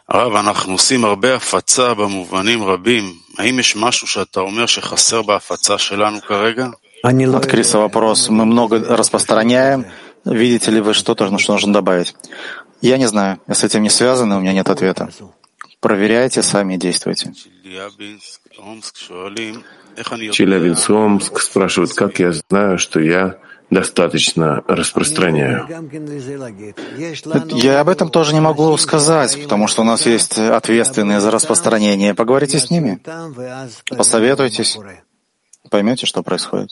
הרב, 0.08 0.34
אנחנו 0.34 0.72
עושים 0.72 1.04
הרבה 1.04 1.34
הפצה 1.34 1.94
במובנים 1.94 2.64
רבים, 2.64 3.12
האם 3.38 3.58
יש 3.58 3.76
משהו 3.76 4.06
שאתה 4.06 4.40
אומר 4.40 4.66
שחסר 4.66 5.22
בהפצה 5.22 5.78
שלנו 5.78 6.20
כרגע? 6.20 6.66
От 7.06 7.46
Криса 7.46 7.78
вопрос. 7.78 8.28
Мы 8.28 8.44
много 8.44 8.80
распространяем. 8.80 9.86
Видите 10.24 10.72
ли 10.72 10.80
вы 10.80 10.94
что-то, 10.94 11.38
что 11.38 11.52
нужно 11.52 11.72
добавить? 11.72 12.12
Я 12.80 12.98
не 12.98 13.06
знаю. 13.06 13.38
Я 13.46 13.54
с 13.54 13.62
этим 13.62 13.84
не 13.84 13.90
связан, 13.90 14.32
у 14.32 14.40
меня 14.40 14.52
нет 14.52 14.68
ответа. 14.68 15.08
Проверяйте 15.80 16.42
сами 16.42 16.74
и 16.74 16.76
действуйте. 16.76 17.32
Челябинск, 20.32 20.90
Омск 20.90 21.40
спрашивает, 21.40 21.92
как 21.94 22.18
я 22.18 22.32
знаю, 22.32 22.78
что 22.78 22.98
я 22.98 23.38
достаточно 23.70 24.62
распространяю. 24.66 25.66
Я 27.50 27.80
об 27.80 27.88
этом 27.88 28.10
тоже 28.10 28.34
не 28.34 28.40
могу 28.40 28.76
сказать, 28.76 29.40
потому 29.42 29.68
что 29.68 29.82
у 29.82 29.84
нас 29.84 30.06
есть 30.06 30.38
ответственные 30.38 31.20
за 31.20 31.30
распространение. 31.30 32.14
Поговорите 32.14 32.58
с 32.58 32.70
ними, 32.70 33.00
посоветуйтесь, 33.88 34.78
поймете, 35.70 36.06
что 36.06 36.22
происходит. 36.22 36.70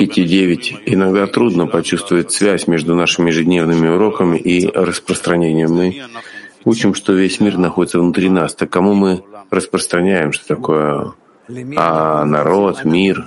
Пяти-девять. 0.00 0.74
Иногда 0.84 1.26
трудно 1.26 1.66
почувствовать 1.66 2.30
связь 2.30 2.66
между 2.66 2.94
нашими 2.94 3.30
ежедневными 3.30 3.88
уроками 3.88 4.36
и 4.38 4.66
распространением. 4.66 5.72
Мы 5.72 6.02
учим, 6.64 6.94
что 6.94 7.14
весь 7.14 7.40
мир 7.40 7.56
находится 7.56 7.98
внутри 7.98 8.28
нас. 8.28 8.54
Так 8.54 8.68
кому 8.68 8.92
мы 8.92 9.24
распространяем, 9.50 10.32
что 10.32 10.46
такое 10.46 11.14
а 11.76 12.24
народ, 12.24 12.84
мир. 12.84 13.26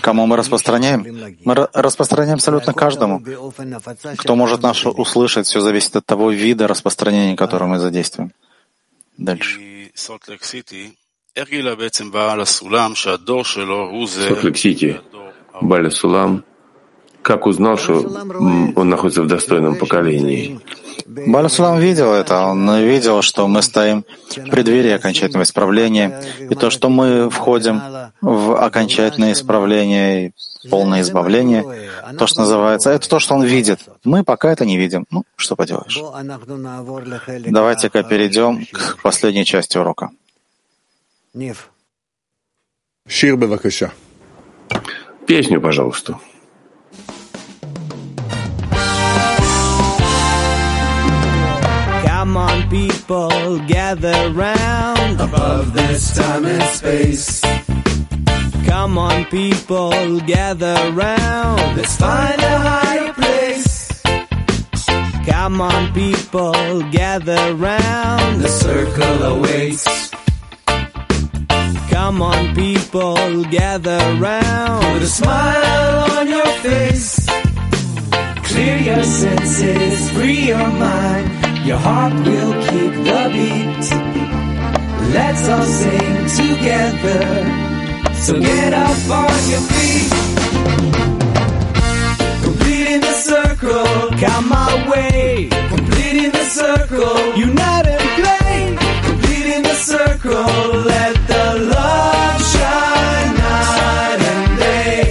Кому 0.00 0.26
мы 0.26 0.36
распространяем? 0.36 1.36
Мы 1.44 1.68
распространяем 1.72 2.36
абсолютно 2.36 2.72
каждому. 2.72 3.22
Кто 4.16 4.36
может 4.36 4.62
нас 4.62 4.84
услышать, 4.86 5.46
все 5.46 5.60
зависит 5.60 5.96
от 5.96 6.06
того 6.06 6.30
вида 6.30 6.66
распространения, 6.66 7.36
которое 7.36 7.66
мы 7.66 7.78
задействуем. 7.78 8.32
Дальше. 9.18 9.60
Солт-Лейк-Сити, 14.28 15.00
Баля 15.60 15.90
Сулам, 15.90 16.44
как 17.22 17.46
узнал, 17.46 17.78
что 17.78 18.00
он 18.00 18.88
находится 18.88 19.22
в 19.22 19.26
достойном 19.26 19.76
поколении? 19.76 20.60
Баласулам 21.26 21.78
видел 21.78 22.12
это, 22.12 22.46
он 22.46 22.78
видел, 22.80 23.22
что 23.22 23.46
мы 23.48 23.62
стоим 23.62 24.04
в 24.30 24.50
преддверии 24.50 24.90
окончательного 24.90 25.44
исправления, 25.44 26.22
и 26.38 26.54
то, 26.54 26.70
что 26.70 26.88
мы 26.88 27.28
входим 27.30 27.80
в 28.20 28.56
окончательное 28.56 29.32
исправление, 29.32 30.32
полное 30.70 31.00
избавление, 31.02 31.64
то, 32.18 32.26
что 32.26 32.40
называется, 32.40 32.90
это 32.90 33.08
то, 33.08 33.18
что 33.18 33.34
он 33.34 33.44
видит. 33.44 33.80
Мы 34.04 34.24
пока 34.24 34.52
это 34.52 34.64
не 34.64 34.76
видим. 34.76 35.06
Ну, 35.10 35.24
что 35.36 35.56
поделаешь. 35.56 35.98
Давайте-ка 37.46 38.02
перейдем 38.02 38.66
к 38.66 38.98
последней 39.02 39.44
части 39.44 39.78
урока. 39.78 40.10
Песню, 45.26 45.60
пожалуйста. 45.60 46.18
Come 52.32 52.48
on, 52.48 52.70
people, 52.70 53.58
gather 53.66 54.30
round 54.30 55.20
above 55.20 55.74
this 55.74 56.16
time 56.16 56.46
and 56.46 56.62
space. 56.62 57.42
Come 58.64 58.96
on, 58.96 59.26
people, 59.26 60.18
gather 60.20 60.92
round. 60.92 61.76
Let's 61.76 61.94
find 61.98 62.40
a 62.40 62.58
higher 62.58 63.12
place. 63.12 64.02
Come 65.26 65.60
on, 65.60 65.92
people, 65.92 66.80
gather 66.90 67.54
round. 67.54 68.40
The 68.40 68.48
circle 68.48 69.22
awaits. 69.34 70.10
Come 71.90 72.22
on, 72.22 72.54
people, 72.54 73.44
gather 73.44 74.00
round. 74.18 74.84
Put 74.84 75.02
a 75.02 75.06
smile 75.06 76.18
on 76.18 76.28
your 76.28 76.52
face. 76.64 77.26
Clear 78.48 78.78
your 78.78 79.04
senses, 79.04 80.10
free 80.12 80.46
your 80.46 80.66
mind. 80.66 81.41
Your 81.64 81.78
heart 81.78 82.12
will 82.12 82.52
keep 82.68 82.92
the 83.06 83.20
beat. 83.32 83.86
Let's 85.14 85.48
all 85.48 85.62
sing 85.62 86.26
together. 86.40 87.22
So 88.14 88.40
get 88.40 88.74
up 88.74 89.10
on 89.10 89.38
your 89.48 89.60
feet. 89.70 90.12
Completing 92.42 93.00
the 93.00 93.14
circle, 93.30 94.10
come 94.18 94.48
my 94.48 94.90
way. 94.90 95.48
Completing 95.68 96.32
the 96.32 96.44
circle, 96.46 97.36
unite 97.36 97.86
and 97.86 98.08
play. 98.18 98.76
Completing 99.06 99.62
the 99.62 99.74
circle, 99.74 100.44
let 100.90 101.14
the 101.28 101.46
love 101.74 102.42
shine 102.52 103.34
night 103.38 104.20
and 104.32 104.58
day. 104.58 105.04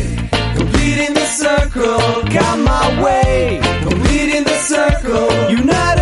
Completing 0.57 1.13
the 1.13 1.25
circle, 1.25 1.99
come 2.29 2.65
my 2.65 3.01
way. 3.01 3.61
Completing 3.83 4.43
the 4.43 4.59
circle, 4.73 5.31
unite 5.49 5.69
and 5.69 5.95
play. 5.95 6.00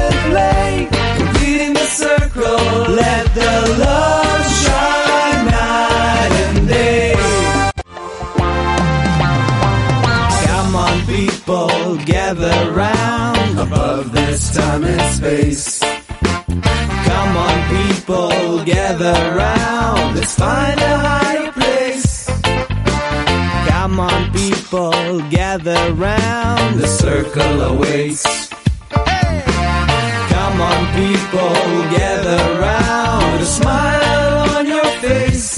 Completing 1.50 1.74
the 1.74 1.86
circle, 1.88 2.94
let 2.94 3.26
the 3.34 3.76
love 3.80 4.46
shine 4.62 5.46
night 5.48 6.32
and 6.46 6.68
day. 6.68 7.16
Come 10.46 10.76
on, 10.76 11.06
people, 11.08 11.98
gather 12.06 12.72
round 12.72 13.58
above 13.58 14.12
this 14.12 14.54
time 14.56 14.84
and 14.84 15.16
space. 15.16 15.80
Come 15.80 17.38
on, 17.48 17.58
people, 17.76 18.64
gather 18.64 19.36
round. 19.36 20.18
Let's 20.18 20.36
find 20.36 20.80
a 20.80 20.98
higher 21.00 21.52
place. 21.54 22.30
Come 23.70 24.00
on, 24.00 24.32
people, 24.34 25.20
gather 25.32 25.94
round. 25.94 26.80
The 26.80 26.88
circle 26.88 27.62
awaits 27.62 28.49
people 31.00 31.56
gather 31.98 32.44
round. 32.60 33.42
A 33.42 33.50
smile 33.60 34.34
on 34.56 34.66
your 34.76 34.90
face. 35.04 35.52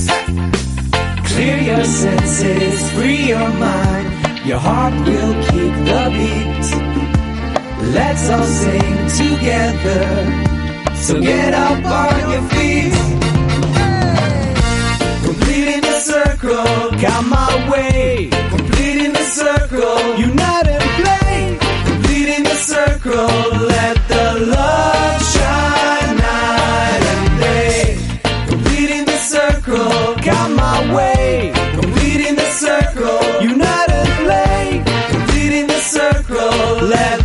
Clear 1.29 1.57
your 1.71 1.83
senses, 1.83 2.77
free 2.93 3.23
your 3.33 3.49
mind. 3.67 4.07
Your 4.49 4.61
heart 4.67 4.95
will 5.07 5.33
keep 5.49 5.73
the 5.89 6.03
beat. 6.17 6.67
Let's 7.97 8.25
all 8.35 8.49
sing 8.63 8.97
together. 9.21 10.05
So 11.05 11.13
get 11.19 11.53
up 11.67 11.83
on 12.03 12.19
your 12.33 12.45
feet. 12.53 12.93
Completing 15.27 15.81
the 15.91 15.99
circle, 16.13 16.73
count 17.03 17.27
my 17.39 17.53
way. 17.71 18.29
Completing 18.55 19.13
the 19.19 19.27
circle, 19.41 19.97
unite 20.27 20.67
and 20.77 20.87
play. 20.99 21.37
Completing 21.91 22.43
the 22.51 22.59
circle, 22.73 23.31
let 23.75 23.97
the 24.13 24.25
love 24.55 25.20
night 26.27 27.03
and 27.13 27.39
day. 27.39 27.97
Completing 28.47 29.05
the 29.05 29.17
circle, 29.17 30.15
got 30.23 30.51
my 30.51 30.93
way. 30.95 31.51
Completing 31.79 32.35
the 32.35 32.49
circle, 32.51 33.21
united 33.41 34.09
late. 34.27 34.83
Completing 35.09 35.67
the 35.67 35.79
circle, 35.79 36.87
let 36.87 37.20